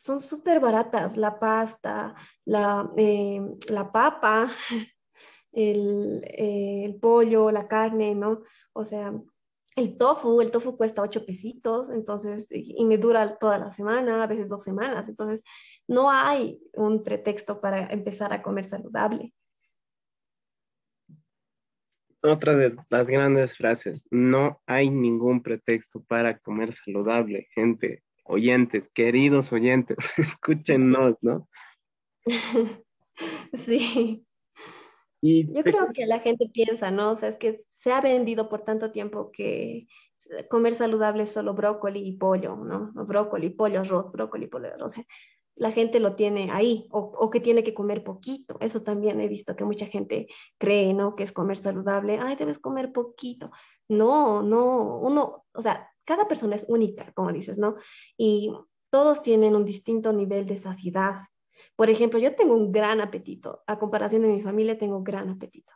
[0.02, 3.40] son súper baratas, la pasta, la, eh,
[3.70, 4.52] la papa,
[5.52, 8.42] el, eh, el, pollo, la carne, ¿no?
[8.74, 9.14] O sea,
[9.76, 14.28] el tofu, el tofu cuesta ocho pesitos, entonces, y me dura toda la semana, a
[14.28, 15.44] veces dos semanas, entonces
[15.88, 19.34] no hay un pretexto para empezar a comer saludable.
[22.24, 29.52] Otra de las grandes frases, no hay ningún pretexto para comer saludable, gente oyentes, queridos
[29.52, 31.48] oyentes, escúchenos, ¿no?
[33.54, 34.26] Sí.
[35.22, 37.12] Y Yo creo que la gente piensa, ¿no?
[37.12, 39.86] O sea, es que se ha vendido por tanto tiempo que
[40.50, 42.92] comer saludable es solo brócoli y pollo, ¿no?
[42.94, 44.94] Brócoli, pollo, arroz, brócoli, pollo, arroz.
[45.56, 48.58] La gente lo tiene ahí, o, o, que tiene que comer poquito.
[48.62, 50.28] Eso también he visto que mucha gente
[50.58, 51.16] cree, ¿no?
[51.16, 52.20] Que es comer saludable.
[52.20, 53.52] Ay, debes comer poquito.
[53.90, 57.76] No, no, uno, o sea, cada persona es única, como dices, ¿no?
[58.18, 58.52] Y
[58.90, 61.16] todos tienen un distinto nivel de saciedad.
[61.76, 63.64] Por ejemplo, yo tengo un gran apetito.
[63.68, 65.72] A comparación de mi familia, tengo gran apetito.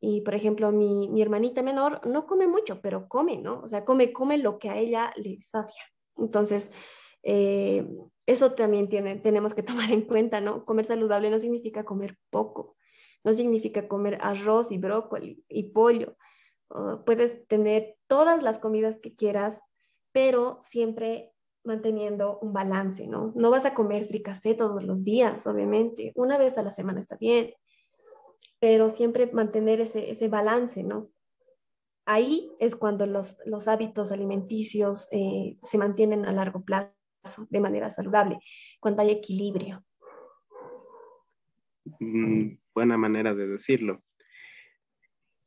[0.00, 3.60] Y, por ejemplo, mi, mi hermanita menor no come mucho, pero come, ¿no?
[3.60, 5.82] O sea, come, come lo que a ella le sacia.
[6.16, 6.70] Entonces,
[7.22, 7.86] eh,
[8.26, 10.64] eso también tiene, tenemos que tomar en cuenta, ¿no?
[10.64, 12.76] Comer saludable no significa comer poco,
[13.24, 16.16] no significa comer arroz y brócoli y pollo,
[17.04, 19.60] puedes tener todas las comidas que quieras,
[20.12, 21.32] pero siempre
[21.64, 23.32] manteniendo un balance, ¿no?
[23.36, 26.12] No vas a comer fricasé todos los días, obviamente.
[26.14, 27.54] Una vez a la semana está bien,
[28.58, 31.10] pero siempre mantener ese, ese balance, ¿no?
[32.04, 36.92] Ahí es cuando los, los hábitos alimenticios eh, se mantienen a largo plazo
[37.48, 38.38] de manera saludable,
[38.80, 39.84] cuando hay equilibrio.
[42.00, 44.02] Mm, buena manera de decirlo.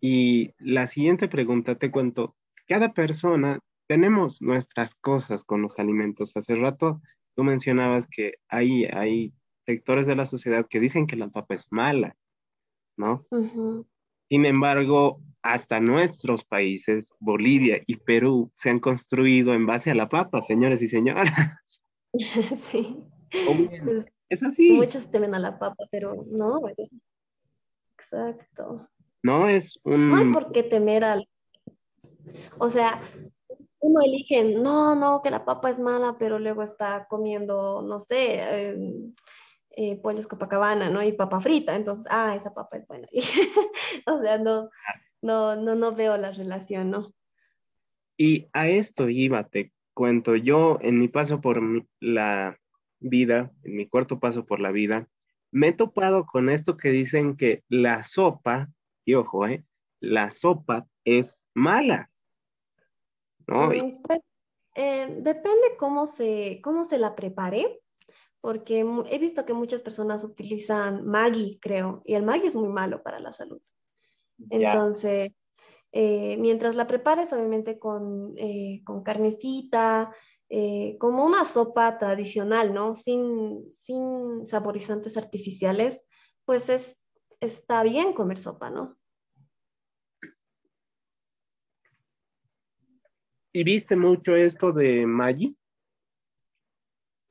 [0.01, 2.35] Y la siguiente pregunta te cuento,
[2.67, 6.35] cada persona tenemos nuestras cosas con los alimentos.
[6.35, 7.01] Hace rato
[7.35, 9.33] tú mencionabas que hay, hay
[9.65, 12.15] sectores de la sociedad que dicen que la papa es mala,
[12.97, 13.25] ¿no?
[14.29, 20.09] Sin embargo, hasta nuestros países, Bolivia y Perú, se han construido en base a la
[20.09, 21.33] papa, señores y señoras.
[22.17, 22.95] Sí.
[23.83, 24.71] Pues, es así.
[24.71, 26.61] Muchos temen a la papa, pero no.
[27.97, 28.87] Exacto.
[29.25, 30.11] No es un...
[30.11, 31.27] No hay por qué temer al...
[32.59, 33.01] O sea,
[33.79, 38.69] uno elige, no, no, que la papa es mala, pero luego está comiendo, no sé,
[38.69, 39.15] em,
[39.71, 41.01] eh, pollos Copacabana, ¿no?
[41.01, 43.07] Y papa frita, entonces, ah, esa papa es buena.
[44.05, 44.69] o sea, no,
[45.23, 47.11] no, no, no veo la relación, ¿no?
[48.17, 51.63] Y a esto iba, te cuento, yo en mi paso por
[51.99, 52.59] la
[52.99, 55.07] vida, en mi cuarto paso por la vida,
[55.49, 58.69] me he topado con esto que dicen que la sopa,
[59.05, 59.63] y ojo, ¿eh?
[60.01, 62.09] La sopa es mala.
[63.47, 63.67] ¿no?
[63.69, 64.19] Mm, pues,
[64.75, 67.81] eh, depende cómo se, cómo se la prepare,
[68.41, 73.01] porque he visto que muchas personas utilizan Maggi, creo, y el Maggi es muy malo
[73.01, 73.61] para la salud.
[74.49, 75.31] Entonces,
[75.91, 80.11] eh, mientras la prepares, obviamente con, eh, con carnecita,
[80.99, 82.95] como una sopa tradicional, ¿no?
[82.95, 86.05] Sin, sin saborizantes artificiales,
[86.45, 86.97] pues es,
[87.39, 88.97] está bien comer sopa, ¿no?
[93.55, 95.57] ¿Y viste mucho esto de Maggi?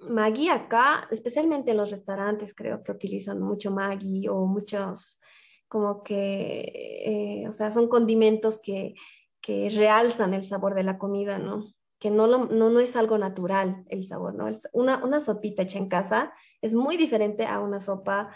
[0.08, 5.20] Maggi acá, especialmente en los restaurantes, creo que utilizan mucho Maggi o muchos,
[5.68, 8.94] como que, eh, o sea, son condimentos que,
[9.40, 11.74] que, realzan el sabor de la comida, ¿no?
[11.98, 14.46] Que no, no, no es algo natural el sabor, ¿no?
[14.72, 18.34] Una, una sopita hecha en casa es muy diferente a una sopa,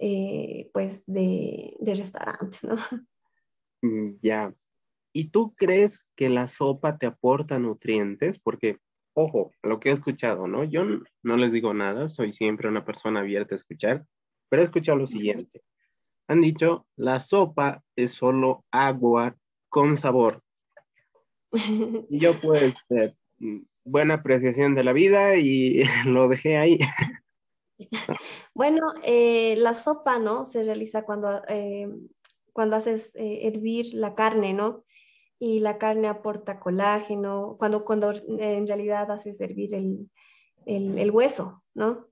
[0.00, 2.76] eh, pues, de, de restaurante, ¿no?
[3.82, 4.54] Mm, ya,
[5.12, 8.38] ¿Y tú crees que la sopa te aporta nutrientes?
[8.38, 8.78] Porque,
[9.14, 10.64] ojo, lo que he escuchado, ¿no?
[10.64, 10.84] Yo
[11.22, 14.06] no les digo nada, soy siempre una persona abierta a escuchar,
[14.48, 15.62] pero he escuchado lo siguiente.
[16.28, 19.36] Han dicho, la sopa es solo agua
[19.68, 20.42] con sabor.
[22.08, 23.12] Y yo pues, eh,
[23.84, 26.78] buena apreciación de la vida y lo dejé ahí.
[28.54, 30.44] Bueno, eh, la sopa, ¿no?
[30.44, 31.88] Se realiza cuando, eh,
[32.52, 34.84] cuando haces hervir la carne, ¿no?
[35.40, 40.10] y la carne aporta colágeno, cuando, cuando en realidad hace servir el,
[40.66, 42.08] el, hueso, ¿no?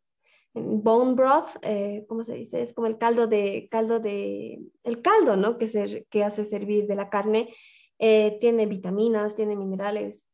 [0.54, 2.62] Bone broth, eh, ¿cómo se dice?
[2.62, 5.58] Es como el caldo de, caldo de, el caldo, ¿no?
[5.58, 7.54] Que, se, que hace servir de la carne,
[7.98, 10.26] eh, tiene vitaminas, tiene minerales,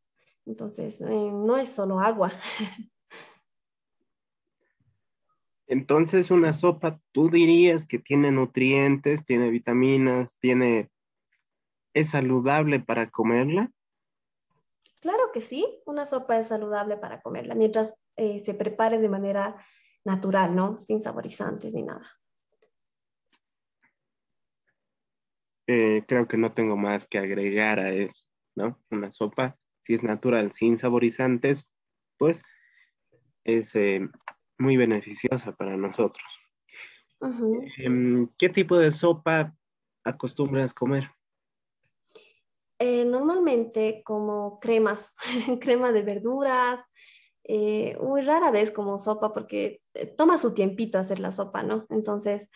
[0.46, 2.30] entonces eh, no es solo agua.
[5.74, 10.88] Entonces una sopa, tú dirías que tiene nutrientes, tiene vitaminas, tiene
[11.94, 13.72] ¿Es saludable para comerla?
[15.00, 19.56] Claro que sí, una sopa es saludable para comerla mientras eh, se prepare de manera
[20.04, 20.78] natural, ¿no?
[20.78, 22.08] Sin saborizantes ni nada.
[25.66, 28.20] Eh, creo que no tengo más que agregar a eso,
[28.54, 28.78] ¿no?
[28.92, 31.68] Una sopa, si es natural, sin saborizantes,
[32.16, 32.44] pues
[33.42, 34.08] es eh,
[34.58, 36.24] muy beneficiosa para nosotros.
[37.78, 39.54] Em, ¿Qué tipo de sopa
[40.04, 41.10] acostumbras comer?
[42.78, 45.14] Eh, normalmente como cremas,
[45.60, 46.84] crema de verduras,
[47.44, 51.86] eh, muy rara vez como sopa porque eh, toma su tiempito hacer la sopa, ¿no?
[51.90, 52.50] Entonces,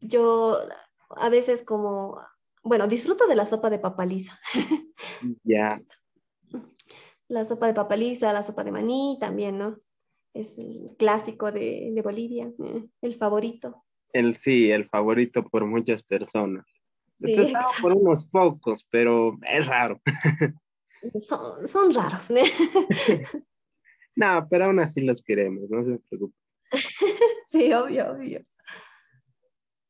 [0.00, 0.58] yo
[1.10, 2.20] a veces como,
[2.62, 4.38] bueno, disfruto de la sopa de papaliza.
[5.44, 5.80] Ya.
[7.28, 9.76] La sopa de papaliza, la sopa de maní también, ¿no?
[10.34, 12.52] Es el clásico de, de Bolivia,
[13.02, 13.84] el favorito.
[14.12, 16.66] El sí, el favorito por muchas personas.
[17.22, 17.52] Sí,
[17.82, 20.00] por unos pocos, pero es raro.
[21.20, 22.40] Son, raros, ¿no?
[24.16, 26.36] no, pero aún así los queremos, no se preocupe.
[27.46, 28.40] sí, obvio, obvio.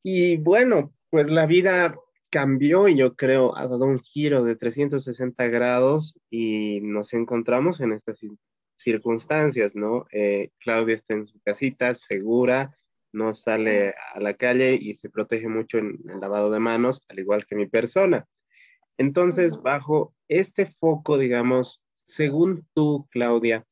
[0.02, 1.96] Y bueno, pues la vida
[2.30, 7.92] cambió y yo creo ha dado un giro de 360 grados y nos encontramos en
[7.92, 8.22] estas
[8.82, 10.06] circunstancias, ¿no?
[10.12, 12.76] Eh, Claudia está en su casita, segura,
[13.12, 17.18] no sale a la calle y se protege mucho en el lavado de manos, al
[17.18, 18.26] igual que mi persona.
[18.98, 23.66] Entonces, bajo este foco, digamos, según tú, Claudia,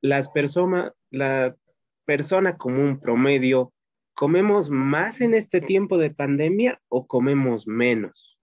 [0.00, 1.56] las personas, la
[2.04, 3.72] persona común promedio,
[4.14, 8.38] ¿comemos más en este tiempo de pandemia o comemos menos?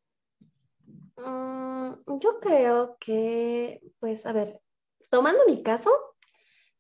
[1.17, 1.91] Mm,
[2.21, 4.61] yo creo que, pues, a ver,
[5.09, 5.91] tomando mi caso,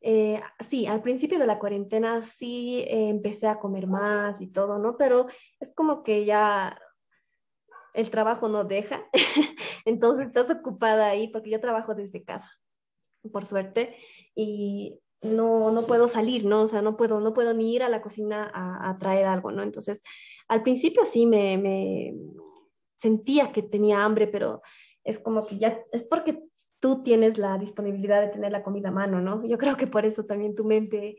[0.01, 4.77] eh, sí, al principio de la cuarentena sí eh, empecé a comer más y todo,
[4.79, 4.97] ¿no?
[4.97, 5.27] Pero
[5.59, 6.79] es como que ya
[7.93, 9.03] el trabajo no deja,
[9.85, 12.49] entonces estás ocupada ahí porque yo trabajo desde casa,
[13.31, 13.97] por suerte,
[14.35, 16.63] y no, no puedo salir, ¿no?
[16.63, 19.63] O sea, no puedo, no puedo ni ir a la cocina a, traer algo, ¿no?
[19.63, 20.01] Entonces,
[20.47, 22.13] al principio sí me, me
[22.97, 24.61] sentía que tenía hambre, pero
[25.03, 26.48] es como que ya, es porque
[26.79, 29.45] tú tienes la disponibilidad de tener la comida a mano, ¿no?
[29.45, 31.17] Yo creo que por eso también tu mente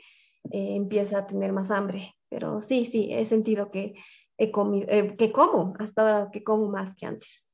[0.51, 3.95] eh, empieza a tener más hambre, pero sí, sí, he sentido que
[4.39, 7.47] he comido, eh, que como, hasta ahora que como más que antes.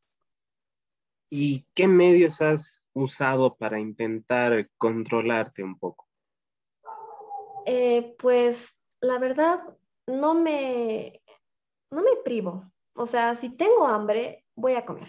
[1.28, 6.06] ¿Y qué medios has usado para intentar controlarte un poco?
[7.66, 9.58] Eh, pues la verdad,
[10.06, 11.20] no me,
[11.90, 12.70] no me privo.
[12.94, 15.08] O sea, si tengo hambre, voy a comer,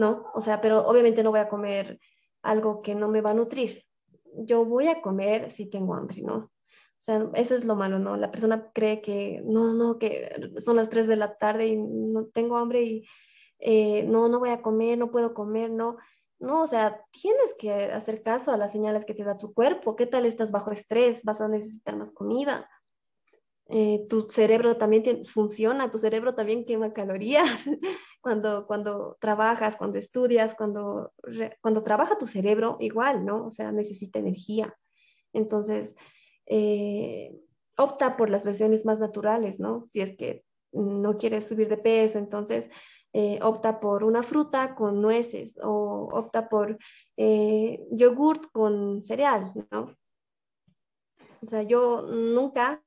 [0.00, 0.24] ¿no?
[0.34, 2.00] O sea, pero obviamente no voy a comer
[2.42, 3.84] algo que no me va a nutrir.
[4.34, 6.36] Yo voy a comer si tengo hambre, ¿no?
[6.36, 8.16] O sea, eso es lo malo, ¿no?
[8.16, 12.26] La persona cree que no, no, que son las 3 de la tarde y no
[12.26, 13.06] tengo hambre y
[13.58, 15.96] eh, no, no voy a comer, no puedo comer, no.
[16.38, 19.96] No, o sea, tienes que hacer caso a las señales que te da tu cuerpo.
[19.96, 21.22] ¿Qué tal estás bajo estrés?
[21.24, 22.68] ¿Vas a necesitar más comida?
[23.70, 27.44] Eh, tu cerebro también funciona, tu cerebro también quema calorías
[28.20, 31.12] cuando, cuando trabajas, cuando estudias, cuando,
[31.60, 33.46] cuando trabaja tu cerebro, igual, ¿no?
[33.46, 34.74] O sea, necesita energía.
[35.32, 35.94] Entonces,
[36.46, 37.32] eh,
[37.76, 39.88] opta por las versiones más naturales, ¿no?
[39.92, 42.68] Si es que no quieres subir de peso, entonces
[43.12, 46.78] eh, opta por una fruta con nueces o opta por
[47.16, 49.96] eh, yogurt con cereal, ¿no?
[51.42, 52.82] O sea, yo nunca,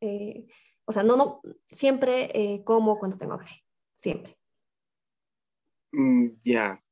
[0.00, 1.40] o sea, no, no,
[1.70, 3.50] siempre como cuando tengo hambre,
[3.96, 4.36] siempre.
[5.92, 6.82] Mm, ya.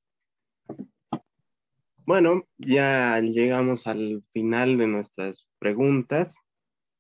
[2.07, 6.37] Bueno, ya llegamos al final de nuestras preguntas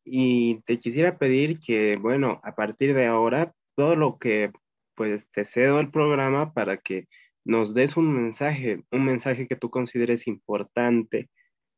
[0.04, 4.52] y te quisiera pedir que, bueno, a partir de ahora, todo lo que
[4.96, 7.06] pues te cedo el programa para que
[7.44, 11.30] nos des un mensaje, un mensaje que tú consideres importante,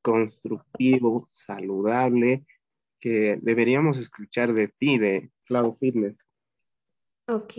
[0.03, 2.47] constructivo, saludable,
[3.01, 6.17] que deberíamos escuchar de ti, de Cloud Fitness.
[7.27, 7.55] Ok,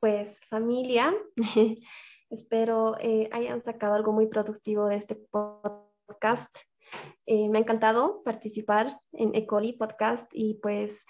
[0.00, 1.14] pues familia,
[2.30, 6.54] Espero eh, hayan sacado algo muy productivo de este podcast.
[7.24, 11.06] Eh, me ha encantado participar en Ecoli Podcast y pues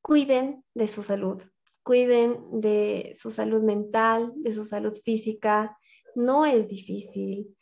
[0.00, 1.42] cuiden de su salud,
[1.82, 5.76] cuiden de su salud mental, de su salud física.
[6.14, 7.54] No es difícil.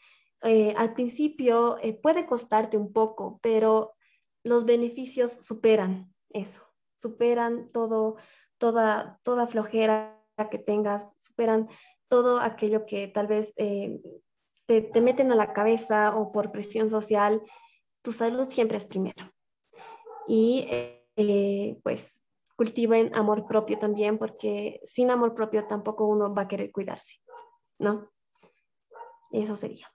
[0.43, 3.96] Eh, al principio puede costarte un poco, pero
[4.47, 6.63] los beneficios superan eso,
[6.99, 8.17] superan todo,
[8.59, 11.69] toda, toda flojera que tengas, superan
[12.09, 14.01] todo aquello que tal vez eh,
[14.67, 17.43] te, meten a la cabeza o por presión social,
[18.03, 19.33] tu salud siempre es primero.
[20.29, 20.67] Y
[21.17, 22.25] eh, pues
[22.57, 27.17] cultiven amor propio también, porque sin amor propio tampoco uno va a querer cuidarse,
[27.79, 28.11] ¿no?
[29.33, 29.89] Eso sería.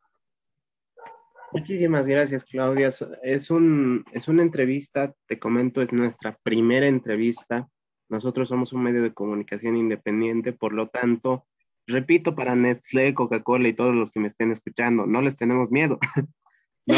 [1.54, 2.90] Muchísimas gracias, Claudia.
[3.24, 7.68] Es, un, es una entrevista, te comento, es nuestra primera entrevista.
[8.10, 11.46] Nosotros somos un medio de comunicación independiente, por lo tanto,
[11.88, 16.00] repito para Nestlé, Coca-Cola y todos los que me estén escuchando, no les tenemos miedo,
[16.86, 16.96] ¿no?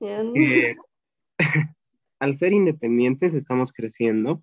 [0.00, 0.76] Eh,
[2.18, 4.42] al ser independientes estamos creciendo.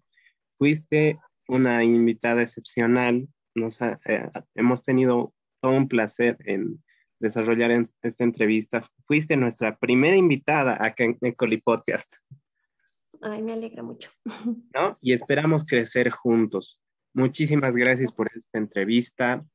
[0.58, 3.28] Fuiste una invitada excepcional.
[3.56, 6.84] Nos eh, hemos tenido todo un placer en
[7.20, 7.72] desarrollar
[8.02, 8.90] esta entrevista.
[9.06, 12.12] Fuiste nuestra primera invitada acá en Ecoli Podcast.
[13.22, 14.12] Ay, me alegra mucho.
[14.74, 14.98] ¿No?
[15.02, 16.80] Y esperamos crecer juntos.
[17.14, 19.46] Muchísimas gracias por esta entrevista.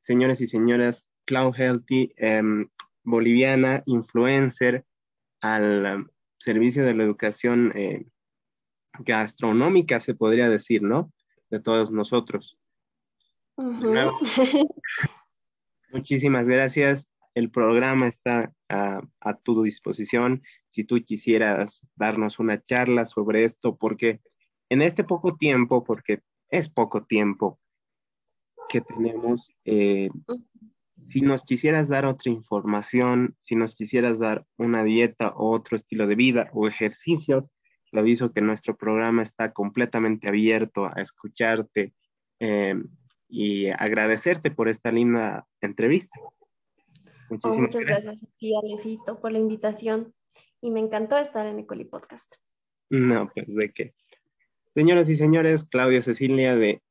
[0.00, 2.68] Señores y señoras, Cloud Healthy, em,
[3.04, 4.84] boliviana, influencer
[5.40, 6.08] al em,
[6.38, 8.06] servicio de la educación eh,
[8.98, 11.12] gastronómica, se podría decir, ¿no?
[11.50, 12.58] De todos nosotros.
[15.94, 17.08] Muchísimas gracias.
[17.36, 19.00] El programa está a,
[19.44, 20.42] tu disposición.
[20.66, 24.20] Si tú quisieras darnos una charla sobre esto, porque
[24.70, 27.60] en este poco tiempo, porque es poco tiempo
[28.68, 29.52] que tenemos.
[29.64, 30.10] Eh,
[31.10, 36.08] si nos quisieras dar otra información, si nos quisieras dar una dieta o otro estilo
[36.08, 37.44] de vida o ejercicios,
[37.92, 41.94] le aviso que nuestro programa está completamente abierto a escucharte
[42.40, 42.82] eh,
[43.28, 46.18] y agradecerte por esta linda entrevista.
[47.42, 50.14] Oh, muchas gracias, gracias a por la invitación
[50.60, 52.36] y me encantó estar en Ecoli Podcast.
[52.90, 53.94] No, pues de qué.
[54.74, 56.82] Señoras y señores, Claudia Cecilia de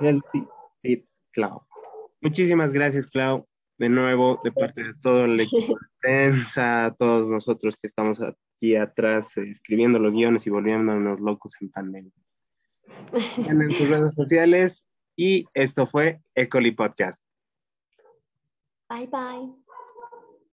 [0.00, 0.46] Healthy
[0.82, 1.62] Fit Cloud.
[2.20, 3.46] Muchísimas gracias, Clau,
[3.78, 8.76] de nuevo, de parte de todo el equipo de prensa, todos nosotros que estamos aquí
[8.76, 12.12] atrás eh, escribiendo los guiones y volviéndonos locos en pandemia.
[13.14, 14.84] En sus redes sociales
[15.16, 17.20] y esto fue Ecoli Podcast.
[18.88, 19.59] Bye bye.